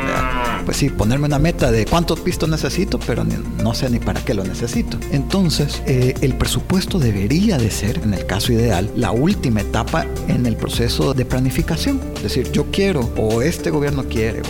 pues 0.69 0.77
sí, 0.77 0.91
ponerme 0.91 1.25
una 1.25 1.39
meta 1.39 1.73
de 1.73 1.87
cuántos 1.87 2.21
pistos 2.21 2.47
necesito, 2.47 2.99
pero 2.99 3.25
no 3.25 3.73
sé 3.73 3.89
ni 3.89 4.01
para 4.01 4.23
qué 4.23 4.35
lo 4.35 4.45
necesito. 4.45 4.99
Entonces, 5.13 5.81
eh, 5.87 6.13
el 6.21 6.35
presupuesto 6.35 6.99
debería 6.99 7.57
de 7.57 7.71
ser, 7.71 8.03
en 8.05 8.13
el 8.13 8.27
caso 8.27 8.53
ideal, 8.53 8.91
la 8.95 9.11
última 9.11 9.63
etapa 9.63 10.05
en 10.29 10.45
el 10.45 10.57
proceso 10.57 11.15
de 11.15 11.25
planificación. 11.25 12.03
Es 12.17 12.25
decir, 12.25 12.53
yo 12.53 12.67
quiero, 12.71 13.11
o 13.17 13.41
este 13.41 13.71
gobierno 13.71 14.05
quiere, 14.11 14.43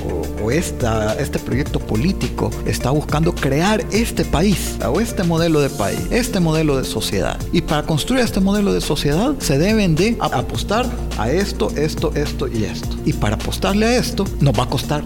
o, 0.43 0.51
esta, 0.51 1.15
este 1.21 1.39
proyecto 1.39 1.79
político 1.79 2.51
está 2.67 2.91
buscando 2.91 3.33
crear 3.33 3.87
este 3.93 4.25
país, 4.25 4.77
o 4.85 5.01
este 5.01 5.23
modelo 5.23 5.61
de 5.61 5.71
país, 5.71 6.01
este 6.11 6.41
modelo 6.41 6.77
de 6.79 6.85
sociedad. 6.85 7.39
Y 7.53 7.61
para 7.61 7.85
construir 7.85 8.25
este 8.25 8.41
modelo 8.41 8.73
de 8.73 8.81
sociedad 8.81 9.37
se 9.39 9.57
deben 9.57 9.95
de 9.95 10.17
apostar 10.19 10.91
a 11.17 11.31
esto, 11.31 11.71
esto, 11.77 12.11
esto 12.17 12.49
y 12.49 12.65
esto. 12.65 12.97
Y 13.05 13.13
para 13.13 13.37
apostarle 13.37 13.87
a 13.87 13.99
esto 13.99 14.25
nos 14.41 14.59
va 14.59 14.65
a 14.65 14.69
costar. 14.69 15.05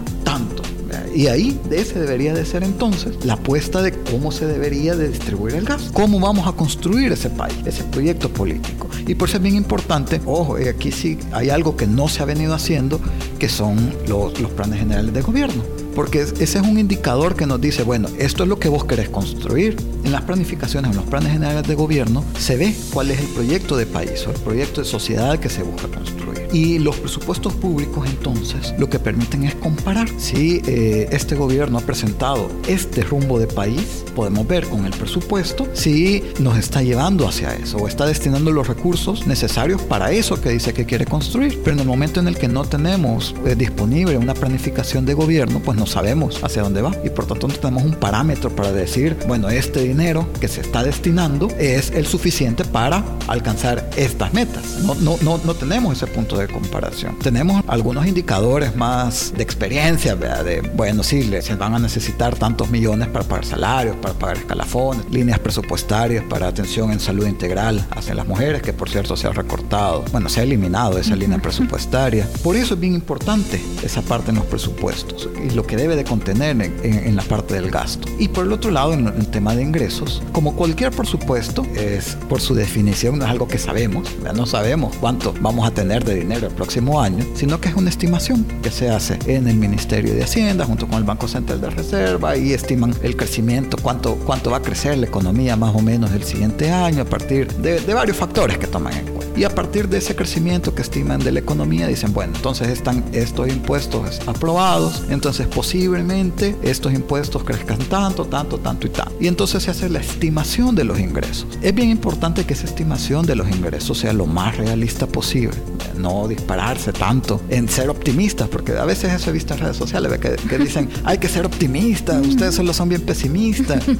Y 1.15 1.27
ahí 1.27 1.59
ese 1.69 1.99
debería 1.99 2.33
de 2.33 2.43
ser 2.45 2.63
entonces 2.63 3.23
la 3.23 3.33
apuesta 3.33 3.81
de 3.81 3.91
cómo 3.91 4.31
se 4.31 4.47
debería 4.47 4.95
de 4.95 5.09
distribuir 5.09 5.55
el 5.55 5.65
gas, 5.65 5.91
cómo 5.93 6.19
vamos 6.19 6.47
a 6.47 6.53
construir 6.53 7.11
ese 7.11 7.29
país, 7.29 7.55
ese 7.65 7.83
proyecto 7.83 8.29
político. 8.29 8.87
Y 9.05 9.15
por 9.15 9.29
eso 9.29 9.37
es 9.37 9.43
bien 9.43 9.55
importante, 9.55 10.21
ojo, 10.25 10.55
aquí 10.55 10.91
sí 10.91 11.19
hay 11.31 11.49
algo 11.49 11.77
que 11.77 11.85
no 11.85 12.07
se 12.07 12.23
ha 12.23 12.25
venido 12.25 12.53
haciendo, 12.53 12.99
que 13.37 13.47
son 13.47 13.93
los 14.07 14.33
planes 14.55 14.79
generales 14.79 15.13
de 15.13 15.21
gobierno. 15.21 15.82
Porque 15.95 16.21
ese 16.21 16.43
es 16.43 16.55
un 16.55 16.79
indicador 16.79 17.35
que 17.35 17.45
nos 17.45 17.61
dice, 17.61 17.83
bueno, 17.83 18.09
esto 18.17 18.43
es 18.43 18.49
lo 18.49 18.59
que 18.59 18.69
vos 18.69 18.85
querés 18.85 19.09
construir. 19.09 19.77
En 20.03 20.11
las 20.11 20.21
planificaciones, 20.23 20.91
en 20.91 20.97
los 20.97 21.05
planes 21.05 21.31
generales 21.31 21.67
de 21.67 21.75
gobierno, 21.75 22.23
se 22.37 22.57
ve 22.57 22.75
cuál 22.91 23.11
es 23.11 23.19
el 23.19 23.27
proyecto 23.27 23.77
de 23.77 23.85
país 23.85 24.25
o 24.27 24.31
el 24.31 24.39
proyecto 24.39 24.81
de 24.81 24.87
sociedad 24.87 25.39
que 25.39 25.49
se 25.49 25.63
busca 25.63 25.87
construir. 25.87 26.47
Y 26.51 26.77
los 26.77 26.97
presupuestos 26.97 27.53
públicos 27.53 28.07
entonces 28.07 28.73
lo 28.77 28.89
que 28.89 28.99
permiten 28.99 29.43
es 29.43 29.55
comparar. 29.55 30.07
Si 30.17 30.61
eh, 30.67 31.07
este 31.11 31.35
gobierno 31.35 31.79
ha 31.79 31.81
presentado 31.81 32.49
este 32.67 33.01
rumbo 33.03 33.39
de 33.39 33.47
país, 33.47 34.03
podemos 34.15 34.47
ver 34.47 34.67
con 34.67 34.85
el 34.85 34.91
presupuesto 34.91 35.67
si 35.73 36.23
nos 36.39 36.57
está 36.57 36.83
llevando 36.83 37.27
hacia 37.27 37.53
eso 37.55 37.77
o 37.77 37.87
está 37.87 38.05
destinando 38.05 38.51
los 38.51 38.67
recursos 38.67 39.25
necesarios 39.25 39.81
para 39.81 40.11
eso 40.11 40.39
que 40.39 40.49
dice 40.49 40.73
que 40.73 40.85
quiere 40.85 41.05
construir. 41.05 41.59
Pero 41.63 41.73
en 41.75 41.79
el 41.79 41.87
momento 41.87 42.19
en 42.19 42.27
el 42.27 42.37
que 42.37 42.47
no 42.47 42.65
tenemos 42.65 43.33
eh, 43.45 43.55
disponible 43.55 44.17
una 44.17 44.33
planificación 44.33 45.05
de 45.05 45.13
gobierno, 45.13 45.59
pues 45.59 45.77
no 45.77 45.82
sabemos 45.85 46.43
hacia 46.43 46.61
dónde 46.61 46.81
va 46.81 46.91
y 47.03 47.09
por 47.09 47.25
tanto 47.25 47.47
no 47.47 47.53
tenemos 47.53 47.83
un 47.83 47.93
parámetro 47.93 48.49
para 48.55 48.71
decir, 48.71 49.17
bueno, 49.27 49.49
este 49.49 49.81
dinero 49.81 50.27
que 50.39 50.47
se 50.47 50.61
está 50.61 50.83
destinando 50.83 51.47
es 51.57 51.91
el 51.91 52.05
suficiente 52.05 52.65
para 52.65 53.03
alcanzar 53.27 53.89
estas 53.95 54.33
metas. 54.33 54.63
No, 54.83 54.95
no, 54.95 55.17
no, 55.21 55.39
no 55.43 55.53
tenemos 55.53 55.97
ese 55.97 56.07
punto 56.07 56.37
de 56.37 56.47
comparación. 56.47 57.17
Tenemos 57.19 57.63
algunos 57.67 58.05
indicadores 58.07 58.75
más 58.75 59.33
de 59.35 59.43
experiencia, 59.43 60.15
de, 60.15 60.61
bueno, 60.75 61.03
sí, 61.03 61.29
se 61.41 61.55
van 61.55 61.75
a 61.75 61.79
necesitar 61.79 62.35
tantos 62.35 62.69
millones 62.69 63.07
para 63.07 63.25
pagar 63.25 63.45
salarios, 63.45 63.95
para 63.97 64.13
pagar 64.13 64.37
escalafones, 64.37 65.05
líneas 65.09 65.39
presupuestarias 65.39 66.23
para 66.29 66.47
atención 66.47 66.91
en 66.91 66.99
salud 66.99 67.27
integral 67.27 67.85
hacia 67.91 68.13
las 68.13 68.27
mujeres, 68.27 68.61
que 68.61 68.73
por 68.73 68.89
cierto 68.89 69.15
se 69.15 69.27
ha 69.27 69.31
recortado, 69.31 70.03
bueno, 70.11 70.29
se 70.29 70.39
ha 70.39 70.43
eliminado 70.43 70.97
esa 70.97 71.15
línea 71.15 71.39
presupuestaria. 71.39 72.27
Por 72.43 72.55
eso 72.55 72.73
es 72.73 72.79
bien 72.79 72.93
importante 72.93 73.61
esa 73.83 74.01
parte 74.01 74.31
en 74.31 74.37
los 74.37 74.45
presupuestos 74.45 75.29
y 75.45 75.51
lo 75.51 75.65
que 75.65 75.72
debe 75.75 75.95
de 75.95 76.03
contener 76.03 76.61
en, 76.83 77.15
la 77.15 77.23
parte 77.23 77.55
del 77.55 77.69
gasto. 77.69 78.07
Y 78.19 78.27
por 78.27 78.45
el 78.45 78.53
otro 78.53 78.71
lado, 78.71 78.93
en 78.93 79.07
el 79.07 79.27
tema 79.27 79.55
de 79.55 79.63
ingresos, 79.63 80.21
como 80.31 80.55
cualquier 80.55 80.91
presupuesto, 80.91 81.65
es 81.75 82.17
por 82.27 82.41
su 82.41 82.55
definición, 82.55 83.19
no 83.19 83.25
es 83.25 83.31
algo 83.31 83.47
que 83.47 83.57
sabemos, 83.57 84.09
ya 84.23 84.33
no 84.33 84.45
sabemos 84.45 84.95
cuánto 84.99 85.33
vamos 85.41 85.67
a 85.67 85.71
tener 85.71 86.03
de 86.03 86.15
dinero 86.15 86.47
el 86.47 86.53
próximo 86.53 87.01
año, 87.01 87.23
sino 87.35 87.59
que 87.61 87.69
es 87.69 87.75
una 87.75 87.89
estimación 87.89 88.45
que 88.61 88.71
se 88.71 88.89
hace 88.89 89.19
en 89.27 89.47
el 89.47 89.55
Ministerio 89.55 90.13
de 90.13 90.23
Hacienda 90.23 90.65
junto 90.65 90.87
con 90.87 90.97
el 90.97 91.03
Banco 91.03 91.27
Central 91.27 91.61
de 91.61 91.69
Reserva 91.69 92.35
y 92.37 92.53
estiman 92.53 92.95
el 93.03 93.15
crecimiento, 93.15 93.77
cuánto, 93.81 94.15
cuánto 94.15 94.51
va 94.51 94.57
a 94.57 94.61
crecer 94.61 94.97
la 94.97 95.07
economía 95.07 95.55
más 95.55 95.75
o 95.75 95.79
menos 95.79 96.11
el 96.11 96.23
siguiente 96.23 96.71
año 96.71 97.03
a 97.03 97.05
partir 97.05 97.47
de, 97.55 97.79
de 97.79 97.93
varios 97.93 98.17
factores 98.17 98.57
que 98.57 98.67
toman 98.67 98.93
en 98.93 99.05
cuenta. 99.05 99.23
Y 99.35 99.45
a 99.45 99.49
partir 99.49 99.89
de 99.89 99.97
ese 99.97 100.15
crecimiento 100.15 100.75
que 100.75 100.83
estiman 100.83 101.19
de 101.19 101.31
la 101.31 101.39
economía, 101.39 101.87
dicen, 101.87 102.13
bueno, 102.13 102.33
entonces 102.35 102.69
están 102.69 103.03
estos 103.13 103.47
impuestos 103.47 104.21
aprobados, 104.27 105.03
entonces 105.09 105.47
posiblemente 105.63 106.57
estos 106.61 106.93
impuestos 106.93 107.45
crezcan 107.45 107.79
tanto, 107.79 108.25
tanto, 108.25 108.57
tanto 108.57 108.85
y 108.85 108.89
tanto. 108.89 109.13
Y 109.21 109.27
entonces 109.27 109.63
se 109.63 109.71
hace 109.71 109.87
la 109.87 109.99
estimación 109.99 110.75
de 110.75 110.83
los 110.83 110.99
ingresos. 110.99 111.47
Es 111.61 111.73
bien 111.73 111.89
importante 111.89 112.43
que 112.43 112.53
esa 112.53 112.65
estimación 112.65 113.25
de 113.25 113.37
los 113.37 113.49
ingresos 113.49 113.97
sea 113.97 114.11
lo 114.11 114.25
más 114.25 114.57
realista 114.57 115.07
posible. 115.07 115.55
No 115.97 116.27
dispararse 116.27 116.91
tanto 116.91 117.39
en 117.47 117.69
ser 117.69 117.89
optimistas, 117.89 118.49
porque 118.49 118.73
a 118.73 118.83
veces 118.83 119.13
eso 119.13 119.29
he 119.29 119.33
visto 119.33 119.53
en 119.53 119.61
redes 119.61 119.77
sociales 119.77 120.11
que, 120.19 120.57
dicen, 120.57 120.89
hay 121.05 121.17
que 121.17 121.29
ser 121.29 121.45
optimistas, 121.45 122.27
ustedes 122.27 122.55
solo 122.55 122.73
son 122.73 122.89
bien 122.89 123.01
pesimistas. 123.01 123.83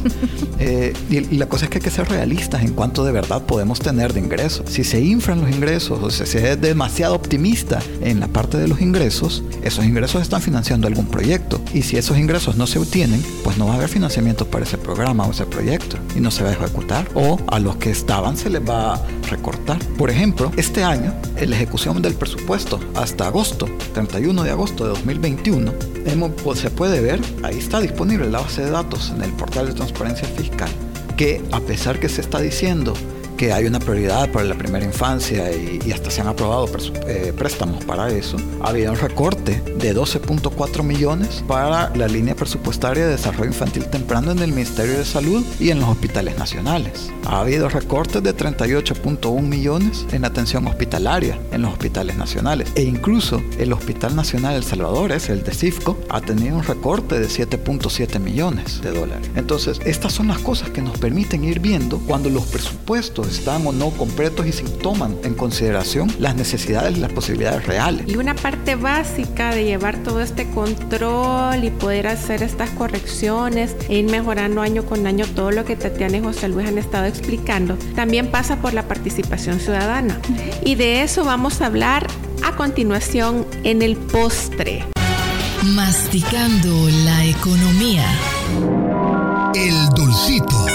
Eh, 0.59 0.93
y, 1.09 1.37
la 1.37 1.47
cosa 1.47 1.65
es 1.65 1.71
que 1.71 1.79
hay 1.79 1.83
que 1.83 1.89
ser 1.89 2.07
realistas 2.07 2.63
en 2.63 2.73
cuanto 2.73 3.03
de 3.03 3.11
verdad 3.11 3.41
podemos 3.45 3.79
tener 3.79 4.13
de 4.13 4.19
ingresos. 4.21 4.69
Si 4.69 4.83
se 4.83 5.01
inflan 5.01 5.41
los 5.41 5.49
ingresos 5.49 5.99
o 6.01 6.09
si 6.09 6.25
se 6.25 6.51
es 6.51 6.61
demasiado 6.61 7.15
optimista 7.15 7.79
en 8.01 8.19
la 8.19 8.27
parte 8.27 8.57
de 8.57 8.67
los 8.67 8.79
ingresos, 8.79 9.43
esos 9.61 9.83
ingresos 9.83 10.21
están 10.21 10.41
financiando 10.41 10.87
algún 10.87 11.07
proyecto. 11.07 11.52
Y 11.73 11.83
si 11.83 11.97
esos 11.97 12.17
ingresos 12.17 12.55
no 12.55 12.67
se 12.67 12.79
obtienen, 12.79 13.23
pues 13.43 13.57
no 13.57 13.65
va 13.65 13.73
a 13.73 13.75
haber 13.75 13.89
financiamiento 13.89 14.45
para 14.45 14.65
ese 14.65 14.77
programa 14.77 15.25
o 15.25 15.31
ese 15.31 15.45
proyecto 15.45 15.97
y 16.15 16.19
no 16.19 16.31
se 16.31 16.43
va 16.43 16.49
a 16.49 16.53
ejecutar. 16.53 17.09
O 17.15 17.39
a 17.47 17.59
los 17.59 17.77
que 17.77 17.91
estaban 17.91 18.37
se 18.37 18.49
les 18.49 18.61
va 18.67 18.95
a 18.95 19.01
recortar. 19.29 19.79
Por 19.97 20.09
ejemplo, 20.09 20.51
este 20.57 20.83
año, 20.83 21.13
en 21.35 21.49
la 21.49 21.55
ejecución 21.55 22.01
del 22.01 22.15
presupuesto 22.15 22.79
hasta 22.95 23.27
agosto, 23.27 23.67
31 23.93 24.43
de 24.43 24.51
agosto 24.51 24.83
de 24.83 24.89
2021, 24.91 25.73
pues, 26.43 26.59
se 26.59 26.69
puede 26.69 27.01
ver, 27.01 27.19
ahí 27.43 27.57
está 27.57 27.79
disponible 27.79 28.29
la 28.29 28.39
base 28.41 28.63
de 28.63 28.71
datos 28.71 29.11
en 29.15 29.21
el 29.21 29.31
portal 29.31 29.67
de 29.67 29.73
transparencia 29.73 30.27
fiscal, 30.27 30.69
que 31.17 31.41
a 31.51 31.59
pesar 31.59 31.99
que 31.99 32.09
se 32.09 32.21
está 32.21 32.39
diciendo 32.39 32.93
que 33.37 33.51
hay 33.51 33.65
una 33.65 33.79
prioridad 33.79 34.31
para 34.31 34.45
la 34.45 34.55
primera 34.55 34.85
infancia 34.85 35.51
y, 35.51 35.91
hasta 35.91 36.09
se 36.09 36.21
han 36.21 36.27
aprobado 36.27 36.67
eh, 37.07 37.33
préstamos 37.37 37.83
para 37.85 38.09
eso. 38.09 38.37
Había 38.61 38.91
un 38.91 38.97
recorte 38.97 39.61
de 39.77 39.95
12.4 39.95 40.83
millones 40.83 41.43
para 41.47 41.95
la 41.95 42.07
línea 42.07 42.35
presupuestaria 42.35 43.05
de 43.05 43.11
desarrollo 43.11 43.45
infantil 43.45 43.85
temprano 43.85 44.31
en 44.31 44.39
el 44.39 44.51
Ministerio 44.51 44.97
de 44.97 45.05
Salud 45.05 45.43
y 45.59 45.69
en 45.69 45.79
los 45.79 45.89
hospitales 45.89 46.37
nacionales. 46.37 47.11
Ha 47.25 47.41
habido 47.41 47.69
recortes 47.69 48.23
de 48.23 48.35
38.1 48.35 49.41
millones 49.41 50.05
en 50.11 50.25
atención 50.25 50.67
hospitalaria 50.67 51.37
en 51.51 51.61
los 51.61 51.71
hospitales 51.73 52.17
nacionales. 52.17 52.71
E 52.75 52.83
incluso 52.83 53.41
el 53.59 53.73
Hospital 53.73 54.15
Nacional 54.15 54.55
El 54.55 54.63
Salvador, 54.63 55.11
es 55.11 55.29
el 55.29 55.43
de 55.43 55.53
CIFCO, 55.53 55.99
ha 56.09 56.21
tenido 56.21 56.55
un 56.55 56.63
recorte 56.63 57.19
de 57.19 57.27
7.7 57.27 58.19
millones 58.19 58.81
de 58.81 58.91
dólares. 58.91 59.29
Entonces, 59.35 59.79
estas 59.85 60.13
son 60.13 60.27
las 60.27 60.39
cosas 60.39 60.69
que 60.69 60.81
nos 60.81 60.97
permiten 60.97 61.43
ir 61.43 61.59
viendo 61.59 61.99
cuando 61.99 62.29
los 62.29 62.43
presupuestos 62.45 63.22
están 63.27 63.65
o 63.67 63.71
no 63.71 63.89
completos 63.91 64.45
y 64.45 64.51
se 64.51 64.63
toman 64.63 65.17
en 65.23 65.33
consideración 65.33 66.11
las 66.19 66.35
necesidades 66.35 66.97
y 66.97 66.99
las 66.99 67.11
posibilidades 67.11 67.65
reales. 67.65 68.07
Y 68.07 68.15
una 68.15 68.35
parte 68.35 68.75
básica 68.75 69.53
de 69.53 69.65
llevar 69.65 69.97
todo 70.03 70.21
este 70.21 70.49
control 70.49 71.63
y 71.63 71.69
poder 71.69 72.07
hacer 72.07 72.43
estas 72.43 72.69
correcciones 72.71 73.75
e 73.89 73.97
ir 73.97 74.09
mejorando 74.09 74.61
año 74.61 74.85
con 74.85 75.05
año 75.07 75.25
todo 75.35 75.51
lo 75.51 75.65
que 75.65 75.75
Tatiana 75.75 76.17
y 76.17 76.21
José 76.21 76.49
Luis 76.49 76.67
han 76.67 76.77
estado 76.77 77.05
explicando, 77.05 77.77
también 77.95 78.31
pasa 78.31 78.57
por 78.57 78.73
la 78.73 78.87
participación 78.87 79.59
ciudadana. 79.59 80.19
Y 80.63 80.75
de 80.75 81.03
eso 81.03 81.23
vamos 81.25 81.61
a 81.61 81.67
hablar 81.67 82.07
a 82.43 82.55
continuación 82.55 83.45
en 83.63 83.81
el 83.81 83.95
postre. 83.95 84.85
Masticando 85.75 86.89
la 87.05 87.25
economía. 87.25 88.05
El 89.55 89.89
dulcito. 89.95 90.72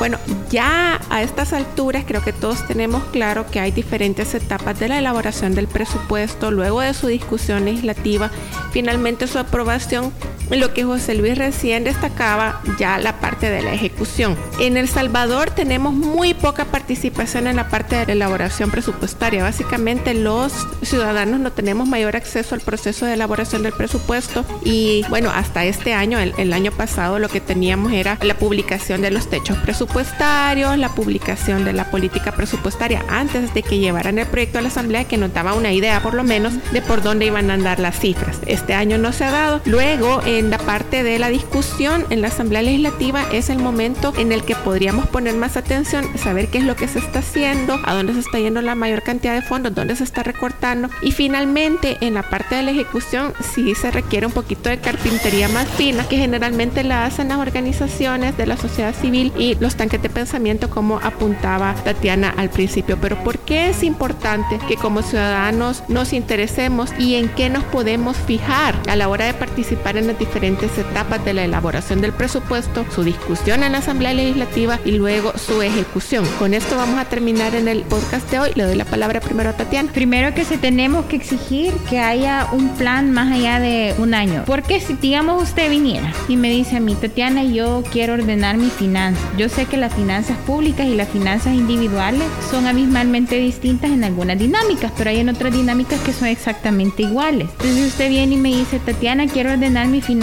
Bueno, 0.00 0.16
ya 0.50 0.98
a 1.10 1.22
estas 1.22 1.52
alturas 1.52 2.04
creo 2.08 2.24
que 2.24 2.32
todos 2.32 2.66
tenemos 2.66 3.04
claro 3.12 3.46
que 3.46 3.60
hay 3.60 3.70
diferentes 3.70 4.34
etapas 4.34 4.80
de 4.80 4.88
la 4.88 4.98
elaboración 4.98 5.54
del 5.54 5.68
presupuesto, 5.68 6.50
luego 6.50 6.80
de 6.80 6.94
su 6.94 7.08
discusión 7.08 7.66
legislativa, 7.66 8.30
finalmente 8.72 9.26
su 9.26 9.38
aprobación 9.38 10.10
lo 10.58 10.74
que 10.74 10.84
José 10.84 11.14
Luis 11.14 11.38
recién 11.38 11.84
destacaba, 11.84 12.60
ya 12.78 12.98
la 12.98 13.20
parte 13.20 13.50
de 13.50 13.62
la 13.62 13.72
ejecución. 13.72 14.36
En 14.60 14.76
El 14.76 14.88
Salvador 14.88 15.50
tenemos 15.50 15.94
muy 15.94 16.34
poca 16.34 16.64
participación 16.64 17.46
en 17.46 17.56
la 17.56 17.68
parte 17.68 17.96
de 17.96 18.06
la 18.06 18.12
elaboración 18.12 18.70
presupuestaria. 18.70 19.42
Básicamente 19.42 20.14
los 20.14 20.52
ciudadanos 20.82 21.40
no 21.40 21.52
tenemos 21.52 21.88
mayor 21.88 22.16
acceso 22.16 22.54
al 22.54 22.60
proceso 22.60 23.06
de 23.06 23.14
elaboración 23.14 23.62
del 23.62 23.72
presupuesto 23.72 24.44
y 24.64 25.04
bueno, 25.08 25.30
hasta 25.30 25.64
este 25.64 25.94
año, 25.94 26.18
el, 26.18 26.52
año 26.52 26.72
pasado, 26.72 27.18
lo 27.18 27.28
que 27.28 27.40
teníamos 27.40 27.92
era 27.92 28.18
la 28.22 28.36
publicación 28.36 29.02
de 29.02 29.10
los 29.10 29.28
techos 29.28 29.56
presupuestarios, 29.58 30.76
la 30.78 30.94
publicación 30.94 31.64
de 31.64 31.72
la 31.72 31.90
política 31.90 32.32
presupuestaria 32.32 33.04
antes 33.08 33.54
de 33.54 33.62
que 33.62 33.78
llevaran 33.78 34.18
el 34.18 34.26
proyecto 34.26 34.58
a 34.58 34.62
la 34.62 34.68
Asamblea 34.68 35.04
que 35.04 35.16
nos 35.16 35.32
daba 35.32 35.54
una 35.54 35.72
idea 35.72 36.02
por 36.02 36.14
lo 36.14 36.24
menos 36.24 36.54
de 36.72 36.82
por 36.82 37.02
dónde 37.02 37.26
iban 37.26 37.50
a 37.50 37.54
andar 37.54 37.80
las 37.80 37.98
cifras. 37.98 38.38
Este 38.46 38.74
año 38.74 38.98
no 38.98 39.12
se 39.12 39.24
ha 39.24 39.30
dado. 39.30 39.60
Luego, 39.64 40.22
en 40.40 40.48
la 40.48 40.56
parte 40.56 41.02
de 41.02 41.18
la 41.18 41.28
discusión 41.28 42.06
en 42.08 42.22
la 42.22 42.28
Asamblea 42.28 42.62
Legislativa 42.62 43.26
es 43.30 43.50
el 43.50 43.58
momento 43.58 44.14
en 44.16 44.32
el 44.32 44.42
que 44.42 44.56
podríamos 44.56 45.06
poner 45.06 45.34
más 45.34 45.58
atención, 45.58 46.06
saber 46.16 46.48
qué 46.48 46.58
es 46.58 46.64
lo 46.64 46.76
que 46.76 46.88
se 46.88 46.98
está 46.98 47.18
haciendo, 47.18 47.78
a 47.84 47.92
dónde 47.94 48.14
se 48.14 48.20
está 48.20 48.38
yendo 48.38 48.62
la 48.62 48.74
mayor 48.74 49.02
cantidad 49.02 49.34
de 49.34 49.42
fondos, 49.42 49.74
dónde 49.74 49.96
se 49.96 50.04
está 50.04 50.22
recortando. 50.22 50.88
Y 51.02 51.12
finalmente, 51.12 51.98
en 52.00 52.14
la 52.14 52.22
parte 52.22 52.54
de 52.54 52.62
la 52.62 52.70
ejecución, 52.70 53.34
sí 53.52 53.74
se 53.74 53.90
requiere 53.90 54.24
un 54.24 54.32
poquito 54.32 54.70
de 54.70 54.78
carpintería 54.78 55.48
más 55.50 55.68
fina, 55.68 56.08
que 56.08 56.16
generalmente 56.16 56.84
la 56.84 57.04
hacen 57.04 57.28
las 57.28 57.38
organizaciones 57.38 58.34
de 58.38 58.46
la 58.46 58.56
sociedad 58.56 58.94
civil 58.94 59.34
y 59.36 59.56
los 59.56 59.76
tanques 59.76 60.00
de 60.00 60.08
pensamiento, 60.08 60.70
como 60.70 61.00
apuntaba 61.00 61.74
Tatiana 61.84 62.32
al 62.34 62.48
principio. 62.48 62.96
Pero 62.98 63.22
¿por 63.22 63.38
qué 63.40 63.68
es 63.68 63.82
importante 63.82 64.58
que 64.66 64.76
como 64.76 65.02
ciudadanos 65.02 65.82
nos 65.88 66.14
interesemos 66.14 66.90
y 66.98 67.16
en 67.16 67.28
qué 67.28 67.50
nos 67.50 67.64
podemos 67.64 68.16
fijar 68.16 68.74
a 68.88 68.96
la 68.96 69.08
hora 69.10 69.26
de 69.26 69.34
participar 69.34 69.98
en 69.98 70.06
las 70.06 70.16
diferentes 70.30 70.78
etapas 70.78 71.24
de 71.24 71.34
la 71.34 71.42
elaboración 71.42 72.00
del 72.00 72.12
presupuesto, 72.12 72.86
su 72.94 73.02
discusión 73.02 73.64
en 73.64 73.72
la 73.72 73.78
Asamblea 73.78 74.14
Legislativa 74.14 74.78
y 74.84 74.92
luego 74.92 75.32
su 75.36 75.60
ejecución. 75.60 76.24
Con 76.38 76.54
esto 76.54 76.76
vamos 76.76 77.00
a 77.00 77.06
terminar 77.06 77.56
en 77.56 77.66
el 77.66 77.82
podcast 77.82 78.30
de 78.30 78.38
hoy. 78.38 78.50
Le 78.54 78.62
doy 78.62 78.76
la 78.76 78.84
palabra 78.84 79.20
primero 79.20 79.50
a 79.50 79.54
Tatiana. 79.54 79.90
Primero 79.92 80.32
que 80.32 80.44
se 80.44 80.56
tenemos 80.56 81.06
que 81.06 81.16
exigir 81.16 81.74
que 81.88 81.98
haya 81.98 82.46
un 82.52 82.68
plan 82.76 83.10
más 83.10 83.32
allá 83.32 83.58
de 83.58 83.92
un 83.98 84.14
año. 84.14 84.44
Porque 84.46 84.78
si 84.78 84.94
digamos 84.94 85.42
usted 85.42 85.68
viniera 85.68 86.12
y 86.28 86.36
me 86.36 86.50
dice 86.50 86.76
a 86.76 86.80
mí, 86.80 86.94
Tatiana, 86.94 87.42
yo 87.42 87.82
quiero 87.90 88.14
ordenar 88.14 88.56
mi 88.56 88.70
finanzas. 88.70 89.24
Yo 89.36 89.48
sé 89.48 89.64
que 89.64 89.78
las 89.78 89.92
finanzas 89.92 90.36
públicas 90.46 90.86
y 90.86 90.94
las 90.94 91.08
finanzas 91.08 91.54
individuales 91.54 92.22
son 92.52 92.68
abismalmente 92.68 93.34
distintas 93.36 93.90
en 93.90 94.04
algunas 94.04 94.38
dinámicas, 94.38 94.92
pero 94.96 95.10
hay 95.10 95.18
en 95.18 95.28
otras 95.28 95.52
dinámicas 95.52 95.98
que 96.02 96.12
son 96.12 96.28
exactamente 96.28 97.02
iguales. 97.02 97.48
Entonces 97.50 97.88
usted 97.88 98.10
viene 98.10 98.36
y 98.36 98.38
me 98.38 98.50
dice, 98.50 98.78
Tatiana, 98.78 99.26
quiero 99.26 99.50
ordenar 99.50 99.88
mi 99.88 100.00
finanzas 100.00 100.19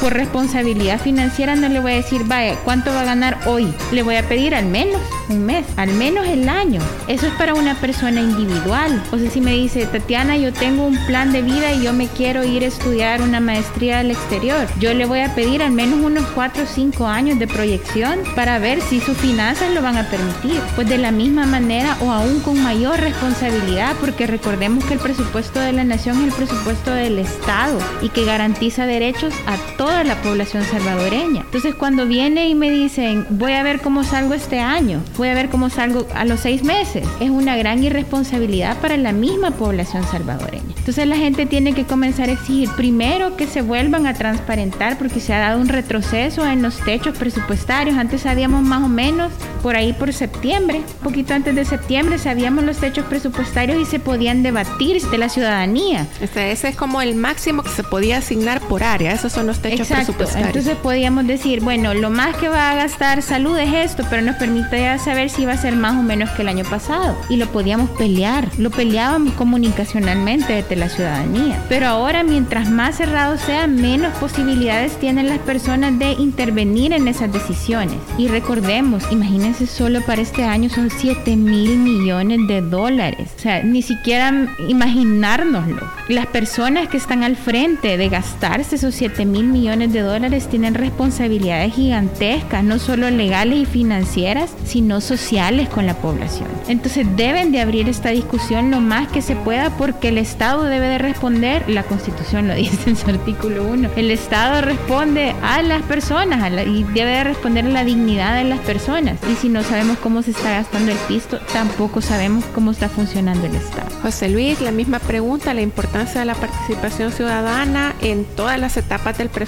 por 0.00 0.12
responsabilidad 0.12 1.00
financiera 1.00 1.56
no 1.56 1.70
le 1.70 1.80
voy 1.80 1.92
a 1.92 1.96
decir, 1.96 2.24
vaya, 2.24 2.54
¿cuánto 2.64 2.92
va 2.92 3.00
a 3.00 3.04
ganar 3.04 3.38
hoy? 3.46 3.72
Le 3.92 4.02
voy 4.02 4.16
a 4.16 4.28
pedir 4.28 4.54
al 4.54 4.66
menos 4.66 5.00
un 5.30 5.46
mes, 5.46 5.64
al 5.76 5.90
menos 5.92 6.26
el 6.26 6.50
año. 6.50 6.82
Eso 7.06 7.26
es 7.26 7.32
para 7.34 7.54
una 7.54 7.74
persona 7.80 8.20
individual. 8.20 9.02
O 9.10 9.16
sea, 9.16 9.30
si 9.30 9.40
me 9.40 9.52
dice, 9.52 9.86
Tatiana, 9.86 10.36
yo 10.36 10.52
tengo 10.52 10.86
un 10.86 10.98
plan 11.06 11.32
de 11.32 11.40
vida 11.40 11.72
y 11.72 11.82
yo 11.82 11.94
me 11.94 12.08
quiero 12.08 12.44
ir 12.44 12.62
a 12.62 12.66
estudiar 12.66 13.22
una 13.22 13.40
maestría 13.40 14.00
al 14.00 14.10
exterior, 14.10 14.66
yo 14.78 14.92
le 14.92 15.06
voy 15.06 15.20
a 15.20 15.34
pedir 15.34 15.62
al 15.62 15.72
menos 15.72 16.00
unos 16.00 16.26
4 16.34 16.64
o 16.64 16.66
5 16.66 17.06
años 17.06 17.38
de 17.38 17.46
proyección 17.46 18.18
para 18.34 18.58
ver 18.58 18.82
si 18.82 19.00
sus 19.00 19.16
finanzas 19.16 19.72
lo 19.72 19.80
van 19.80 19.96
a 19.96 20.10
permitir. 20.10 20.60
Pues 20.74 20.88
de 20.90 20.98
la 20.98 21.10
misma 21.10 21.46
manera 21.46 21.96
o 22.02 22.10
aún 22.10 22.40
con 22.40 22.62
mayor 22.62 23.00
responsabilidad, 23.00 23.96
porque 23.98 24.26
recordemos 24.26 24.84
que 24.84 24.94
el 24.94 25.00
presupuesto 25.00 25.58
de 25.58 25.72
la 25.72 25.84
nación 25.84 26.18
es 26.18 26.24
el 26.24 26.32
presupuesto 26.32 26.90
del 26.90 27.18
Estado 27.18 27.78
y 28.02 28.10
que 28.10 28.26
garantiza 28.26 28.84
derechos 28.84 29.27
a 29.46 29.67
toda 29.78 30.04
la 30.04 30.20
población 30.20 30.64
salvadoreña. 30.64 31.42
Entonces 31.42 31.74
cuando 31.74 32.04
viene 32.04 32.48
y 32.48 32.54
me 32.54 32.70
dicen, 32.70 33.24
voy 33.30 33.52
a 33.52 33.62
ver 33.62 33.80
cómo 33.80 34.04
salgo 34.04 34.34
este 34.34 34.60
año, 34.60 35.00
voy 35.16 35.28
a 35.28 35.34
ver 35.34 35.48
cómo 35.48 35.70
salgo 35.70 36.06
a 36.14 36.26
los 36.26 36.40
seis 36.40 36.64
meses, 36.64 37.06
es 37.20 37.30
una 37.30 37.56
gran 37.56 37.82
irresponsabilidad 37.82 38.76
para 38.80 38.96
la 38.96 39.12
misma 39.12 39.52
población 39.52 40.04
salvadoreña. 40.04 40.74
Entonces 40.76 41.06
la 41.06 41.16
gente 41.16 41.46
tiene 41.46 41.72
que 41.74 41.84
comenzar 41.84 42.28
a 42.28 42.32
exigir 42.32 42.68
primero 42.76 43.36
que 43.36 43.46
se 43.46 43.62
vuelvan 43.62 44.06
a 44.06 44.14
transparentar 44.14 44.98
porque 44.98 45.20
se 45.20 45.32
ha 45.32 45.38
dado 45.38 45.60
un 45.60 45.68
retroceso 45.68 46.44
en 46.46 46.60
los 46.60 46.78
techos 46.80 47.16
presupuestarios. 47.16 47.96
Antes 47.96 48.22
sabíamos 48.22 48.62
más 48.62 48.82
o 48.82 48.88
menos 48.88 49.32
por 49.62 49.76
ahí 49.76 49.92
por 49.92 50.12
septiembre, 50.12 50.82
poquito 51.02 51.34
antes 51.34 51.54
de 51.54 51.64
septiembre 51.64 52.18
sabíamos 52.18 52.64
los 52.64 52.78
techos 52.78 53.04
presupuestarios 53.06 53.80
y 53.80 53.84
se 53.84 54.00
podían 54.00 54.42
debatir 54.42 55.00
de 55.02 55.18
la 55.18 55.28
ciudadanía. 55.28 56.06
Este, 56.20 56.50
ese 56.50 56.68
es 56.68 56.76
como 56.76 57.00
el 57.00 57.14
máximo 57.14 57.62
que 57.62 57.70
se 57.70 57.84
podía 57.84 58.18
asignar 58.18 58.60
por 58.62 58.82
área, 58.82 59.12
esos 59.12 59.32
son 59.32 59.46
los 59.46 59.58
techos 59.60 59.67
Exacto. 59.72 59.94
presupuestarios. 59.94 60.48
Entonces 60.48 60.76
podíamos 60.76 61.26
decir, 61.26 61.60
bueno, 61.60 61.94
lo 61.94 62.10
más 62.10 62.36
que 62.36 62.48
va 62.48 62.70
a 62.70 62.74
gastar 62.74 63.22
salud 63.22 63.56
es 63.58 63.72
esto, 63.72 64.04
pero 64.08 64.22
nos 64.22 64.36
permite 64.36 64.80
ya 64.80 64.98
saber 64.98 65.30
si 65.30 65.44
va 65.44 65.52
a 65.52 65.56
ser 65.56 65.76
más 65.76 65.96
o 65.96 66.02
menos 66.02 66.30
que 66.30 66.42
el 66.42 66.48
año 66.48 66.64
pasado. 66.64 67.16
Y 67.28 67.36
lo 67.36 67.46
podíamos 67.46 67.90
pelear, 67.90 68.48
lo 68.58 68.70
peleábamos 68.70 69.34
comunicacionalmente 69.34 70.52
desde 70.52 70.76
la 70.76 70.88
ciudadanía. 70.88 71.62
Pero 71.68 71.86
ahora, 71.86 72.22
mientras 72.22 72.70
más 72.70 72.96
cerrado 72.96 73.38
sea, 73.38 73.66
menos 73.66 74.16
posibilidades 74.18 74.98
tienen 74.98 75.28
las 75.28 75.38
personas 75.38 75.98
de 75.98 76.12
intervenir 76.12 76.92
en 76.92 77.08
esas 77.08 77.32
decisiones. 77.32 77.96
Y 78.16 78.28
recordemos, 78.28 79.04
imagínense 79.10 79.66
solo 79.66 80.00
para 80.02 80.22
este 80.22 80.44
año 80.44 80.70
son 80.70 80.90
7 80.90 81.36
mil 81.36 81.78
millones 81.78 82.40
de 82.48 82.60
dólares. 82.60 83.30
O 83.36 83.40
sea, 83.40 83.62
ni 83.62 83.82
siquiera 83.82 84.54
imaginárnoslo. 84.68 85.90
Las 86.08 86.26
personas 86.26 86.88
que 86.88 86.96
están 86.96 87.22
al 87.22 87.36
frente 87.36 87.96
de 87.96 88.08
gastarse 88.08 88.76
esos 88.76 88.94
7 88.94 89.24
mil 89.24 89.44
millones 89.44 89.57
de 89.58 90.02
dólares 90.02 90.48
tienen 90.48 90.74
responsabilidades 90.74 91.74
gigantescas, 91.74 92.62
no 92.62 92.78
solo 92.78 93.10
legales 93.10 93.58
y 93.58 93.66
financieras, 93.66 94.54
sino 94.64 95.00
sociales 95.00 95.68
con 95.68 95.84
la 95.84 95.94
población. 95.94 96.46
Entonces 96.68 97.06
deben 97.16 97.50
de 97.50 97.60
abrir 97.60 97.88
esta 97.88 98.10
discusión 98.10 98.70
lo 98.70 98.80
más 98.80 99.08
que 99.08 99.20
se 99.20 99.34
pueda 99.34 99.70
porque 99.76 100.08
el 100.08 100.18
Estado 100.18 100.64
debe 100.64 100.86
de 100.86 100.98
responder, 100.98 101.68
la 101.68 101.82
Constitución 101.82 102.46
lo 102.46 102.54
dice 102.56 102.88
en 102.88 102.96
su 102.96 103.10
artículo 103.10 103.64
1, 103.64 103.90
el 103.96 104.10
Estado 104.12 104.62
responde 104.62 105.34
a 105.42 105.60
las 105.62 105.82
personas 105.82 106.42
a 106.42 106.50
la, 106.50 106.62
y 106.62 106.84
debe 106.84 107.10
de 107.10 107.24
responder 107.24 107.66
a 107.66 107.70
la 107.70 107.84
dignidad 107.84 108.36
de 108.36 108.44
las 108.44 108.60
personas. 108.60 109.18
Y 109.30 109.34
si 109.34 109.48
no 109.48 109.64
sabemos 109.64 109.98
cómo 109.98 110.22
se 110.22 110.30
está 110.30 110.50
gastando 110.50 110.92
el 110.92 110.98
pisto, 111.08 111.40
tampoco 111.52 112.00
sabemos 112.00 112.44
cómo 112.54 112.70
está 112.70 112.88
funcionando 112.88 113.46
el 113.46 113.56
Estado. 113.56 113.88
José 114.02 114.28
Luis, 114.28 114.60
la 114.60 114.70
misma 114.70 115.00
pregunta, 115.00 115.52
la 115.52 115.62
importancia 115.62 116.20
de 116.20 116.26
la 116.26 116.34
participación 116.34 117.10
ciudadana 117.10 117.94
en 118.00 118.24
todas 118.24 118.58
las 118.60 118.76
etapas 118.76 119.18
del 119.18 119.28
presupuesto, 119.28 119.47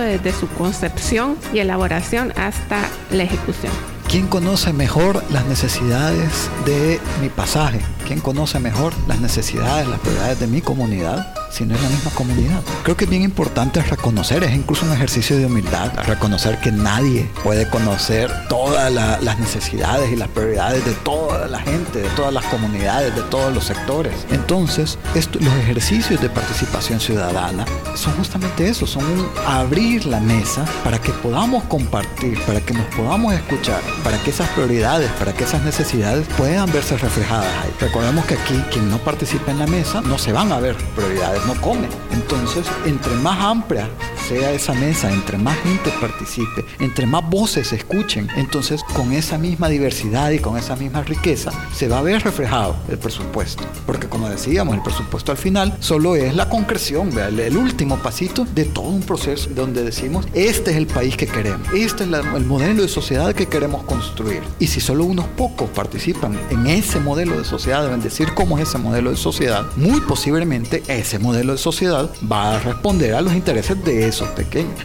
desde 0.00 0.32
su 0.32 0.48
concepción 0.48 1.36
y 1.52 1.58
elaboración 1.58 2.32
hasta 2.36 2.88
la 3.10 3.24
ejecución. 3.24 3.72
¿Quién 4.08 4.26
conoce 4.26 4.72
mejor 4.72 5.22
las 5.30 5.46
necesidades 5.46 6.50
de 6.64 7.00
mi 7.20 7.28
pasaje? 7.28 7.80
¿Quién 8.06 8.20
conoce 8.20 8.58
mejor 8.58 8.92
las 9.06 9.20
necesidades, 9.20 9.86
las 9.88 10.00
prioridades 10.00 10.40
de 10.40 10.46
mi 10.48 10.60
comunidad? 10.60 11.39
Si 11.50 11.64
no 11.64 11.74
es 11.74 11.82
la 11.82 11.88
misma 11.88 12.10
comunidad. 12.12 12.62
Creo 12.84 12.96
que 12.96 13.04
es 13.04 13.10
bien 13.10 13.22
importante 13.22 13.82
reconocer, 13.82 14.44
es 14.44 14.54
incluso 14.54 14.86
un 14.86 14.92
ejercicio 14.92 15.36
de 15.36 15.46
humildad, 15.46 15.92
reconocer 16.06 16.60
que 16.60 16.72
nadie 16.72 17.28
puede 17.42 17.68
conocer 17.68 18.30
todas 18.48 18.92
la, 18.92 19.20
las 19.20 19.38
necesidades 19.38 20.12
y 20.12 20.16
las 20.16 20.28
prioridades 20.28 20.84
de 20.84 20.92
toda 20.92 21.48
la 21.48 21.60
gente, 21.60 22.00
de 22.00 22.08
todas 22.10 22.32
las 22.32 22.44
comunidades, 22.46 23.14
de 23.14 23.22
todos 23.22 23.52
los 23.52 23.64
sectores. 23.64 24.14
Entonces, 24.30 24.98
esto, 25.14 25.38
los 25.40 25.52
ejercicios 25.54 26.20
de 26.20 26.28
participación 26.28 27.00
ciudadana 27.00 27.64
son 27.94 28.14
justamente 28.14 28.68
eso, 28.68 28.86
son 28.86 29.04
un 29.04 29.28
abrir 29.46 30.06
la 30.06 30.20
mesa 30.20 30.64
para 30.84 31.00
que 31.00 31.12
podamos 31.12 31.64
compartir, 31.64 32.40
para 32.44 32.60
que 32.60 32.74
nos 32.74 32.86
podamos 32.94 33.34
escuchar, 33.34 33.80
para 34.04 34.18
que 34.22 34.30
esas 34.30 34.48
prioridades, 34.50 35.10
para 35.12 35.32
que 35.32 35.44
esas 35.44 35.62
necesidades 35.62 36.26
puedan 36.36 36.70
verse 36.72 36.96
reflejadas 36.96 37.52
ahí. 37.62 37.72
Recordemos 37.80 38.24
que 38.26 38.34
aquí 38.34 38.54
quien 38.70 38.90
no 38.90 38.98
participa 38.98 39.50
en 39.50 39.58
la 39.58 39.66
mesa 39.66 40.00
no 40.00 40.18
se 40.18 40.32
van 40.32 40.52
a 40.52 40.60
ver 40.60 40.76
prioridades, 40.94 41.39
no 41.46 41.60
come. 41.60 41.88
Entonces, 42.12 42.66
entre 42.84 43.12
más 43.16 43.40
amplia 43.40 43.88
sea 44.30 44.52
esa 44.52 44.74
mesa, 44.74 45.12
entre 45.12 45.38
más 45.38 45.58
gente 45.58 45.90
participe, 46.00 46.64
entre 46.78 47.04
más 47.04 47.28
voces 47.28 47.66
se 47.66 47.76
escuchen, 47.76 48.28
entonces 48.36 48.84
con 48.94 49.12
esa 49.12 49.38
misma 49.38 49.68
diversidad 49.68 50.30
y 50.30 50.38
con 50.38 50.56
esa 50.56 50.76
misma 50.76 51.02
riqueza 51.02 51.50
se 51.74 51.88
va 51.88 51.98
a 51.98 52.02
ver 52.02 52.22
reflejado 52.22 52.76
el 52.88 52.96
presupuesto. 52.96 53.64
Porque 53.86 54.06
como 54.06 54.28
decíamos, 54.28 54.76
el 54.76 54.82
presupuesto 54.82 55.32
al 55.32 55.38
final 55.38 55.76
solo 55.80 56.14
es 56.14 56.36
la 56.36 56.48
concreción, 56.48 57.10
el 57.18 57.56
último 57.56 57.96
pasito 57.96 58.46
de 58.54 58.66
todo 58.66 58.86
un 58.90 59.02
proceso 59.02 59.50
donde 59.50 59.82
decimos, 59.82 60.28
este 60.32 60.70
es 60.70 60.76
el 60.76 60.86
país 60.86 61.16
que 61.16 61.26
queremos, 61.26 61.66
este 61.74 62.04
es 62.04 62.10
el 62.10 62.44
modelo 62.44 62.82
de 62.82 62.88
sociedad 62.88 63.34
que 63.34 63.46
queremos 63.46 63.82
construir. 63.82 64.42
Y 64.60 64.68
si 64.68 64.80
solo 64.80 65.06
unos 65.06 65.26
pocos 65.26 65.68
participan 65.70 66.38
en 66.50 66.68
ese 66.68 67.00
modelo 67.00 67.36
de 67.36 67.44
sociedad, 67.44 67.82
deben 67.82 68.00
decir 68.00 68.28
cómo 68.34 68.58
es 68.58 68.68
ese 68.68 68.78
modelo 68.78 69.10
de 69.10 69.16
sociedad, 69.16 69.66
muy 69.74 70.00
posiblemente 70.02 70.84
ese 70.86 71.18
modelo 71.18 71.50
de 71.50 71.58
sociedad 71.58 72.08
va 72.30 72.54
a 72.54 72.60
responder 72.60 73.14
a 73.14 73.22
los 73.22 73.34
intereses 73.34 73.84
de 73.84 74.06
esos 74.06 74.19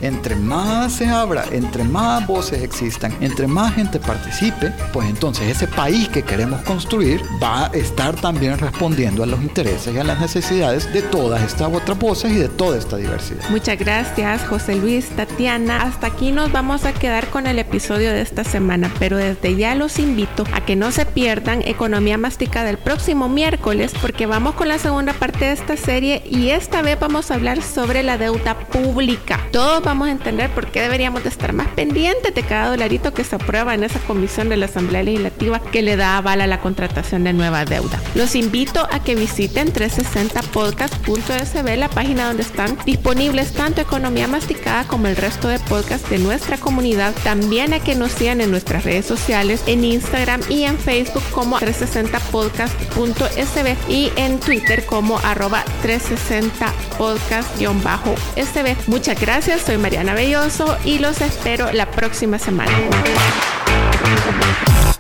Entre 0.02 0.36
más 0.36 0.94
se 0.94 1.08
abra, 1.08 1.46
entre 1.52 1.84
más 1.84 2.26
voces 2.28 2.64
existan, 2.64 3.14
entre 3.22 3.48
más 3.48 3.76
gente 3.76 4.00
participe, 4.00 4.72
pues 4.94 5.10
entonces 5.10 5.48
ese 5.48 5.68
país 5.68 6.08
que 6.10 6.24
queremos 6.24 6.62
construir 6.62 7.22
va 7.42 7.68
a 7.68 7.68
estar 7.68 8.16
también 8.16 8.58
respondiendo 8.58 9.24
a 9.24 9.26
los 9.26 9.42
intereses 9.42 9.94
y 9.94 9.98
a 9.98 10.04
las 10.04 10.20
necesidades 10.20 10.92
de 10.94 11.02
todas 11.02 11.42
estas 11.44 11.74
otras 11.74 11.98
voces 11.98 12.32
y 12.32 12.36
de 12.36 12.50
toda 12.50 12.78
esta 12.78 12.98
diversidad. 12.98 13.44
Muchas 13.50 13.78
gracias, 13.78 14.46
José 14.48 14.76
Luis, 14.76 15.10
Tatiana. 15.10 15.84
Hasta 15.84 16.08
aquí 16.08 16.32
nos 16.32 16.52
vamos 16.52 16.86
a 16.86 16.94
quedar 16.94 17.28
con 17.28 17.48
el 17.48 17.60
episodio 17.60 18.12
de 18.12 18.22
esta 18.22 18.44
semana, 18.44 18.92
pero 19.00 19.18
desde 19.18 19.56
ya 19.56 19.76
los 19.76 20.00
invito 20.00 20.46
a 20.54 20.62
que 20.66 20.76
no 20.76 20.92
se 20.92 21.06
pierdan 21.06 21.62
Economía 21.66 22.18
Masticada 22.18 22.70
el 22.70 22.78
próximo 22.78 23.30
miércoles, 23.30 23.94
porque 24.02 24.26
vamos 24.26 24.56
con 24.56 24.68
la 24.68 24.80
segunda 24.80 25.14
parte 25.14 25.46
de 25.46 25.52
esta 25.52 25.78
serie 25.78 26.24
y 26.30 26.50
esta 26.50 26.82
vez 26.82 27.00
vamos 27.00 27.32
a 27.32 27.36
hablar 27.36 27.62
sobre 27.62 28.04
la 28.04 28.18
deuda 28.18 28.60
pública. 28.60 29.25
Todos 29.52 29.84
vamos 29.84 30.08
a 30.08 30.12
entender 30.12 30.50
por 30.50 30.68
qué 30.68 30.82
deberíamos 30.82 31.24
de 31.24 31.30
estar 31.30 31.54
más 31.54 31.68
pendientes 31.70 32.36
de 32.36 32.44
cada 32.44 32.72
dolarito 32.72 33.14
que 33.14 33.24
se 33.24 33.36
aprueba 33.36 33.74
en 33.74 33.86
esa 33.86 34.00
comisión 34.00 34.50
de 34.50 34.58
la 34.58 34.66
Asamblea 34.66 35.04
Legislativa 35.04 35.60
que 35.60 35.82
le 35.82 35.96
da 35.96 36.18
aval 36.18 36.42
a 36.42 36.48
la 36.48 36.60
contratación 36.60 37.24
de 37.24 37.32
nueva 37.34 37.64
deuda. 37.64 38.02
Los 38.16 38.36
invito 38.36 38.86
a 38.92 39.02
que 39.04 39.16
visiten 39.16 39.72
360podcast.sb, 39.72 41.78
la 41.78 41.88
página 41.90 42.28
donde 42.28 42.44
están 42.44 42.78
disponibles 42.86 43.54
tanto 43.54 43.80
Economía 43.82 44.28
Masticada 44.28 44.84
como 44.86 45.08
el 45.08 45.16
resto 45.16 45.48
de 45.48 45.60
podcasts 45.60 46.10
de 46.10 46.20
nuestra 46.20 46.58
comunidad. 46.58 47.14
También 47.24 47.74
a 47.74 47.80
que 47.80 47.96
nos 47.96 48.12
sigan 48.12 48.42
en 48.42 48.52
nuestras 48.52 48.84
redes 48.84 49.06
sociales, 49.06 49.64
en 49.68 49.86
Instagram 49.86 50.42
y 50.50 50.64
en 50.64 50.78
Facebook 50.78 51.24
como 51.32 51.58
360podcast.sb 51.60 53.78
y 53.90 54.12
en 54.18 54.38
Twitter 54.40 54.86
como 54.86 55.18
arroba 55.20 55.64
360podcast-sb. 55.84 58.76
Gracias, 59.20 59.62
soy 59.62 59.78
Mariana 59.78 60.14
Belloso 60.14 60.78
y 60.84 61.00
los 61.00 61.22
espero 61.22 61.72
la 61.72 61.90
próxima 61.90 62.38
semana. 62.40 62.74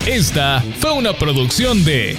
Esta 0.05 0.63
fue 0.79 0.93
una 0.93 1.11
producción 1.13 1.83
de 1.83 2.15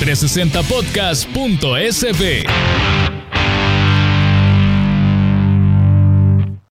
360podcast.sb. 0.00 2.97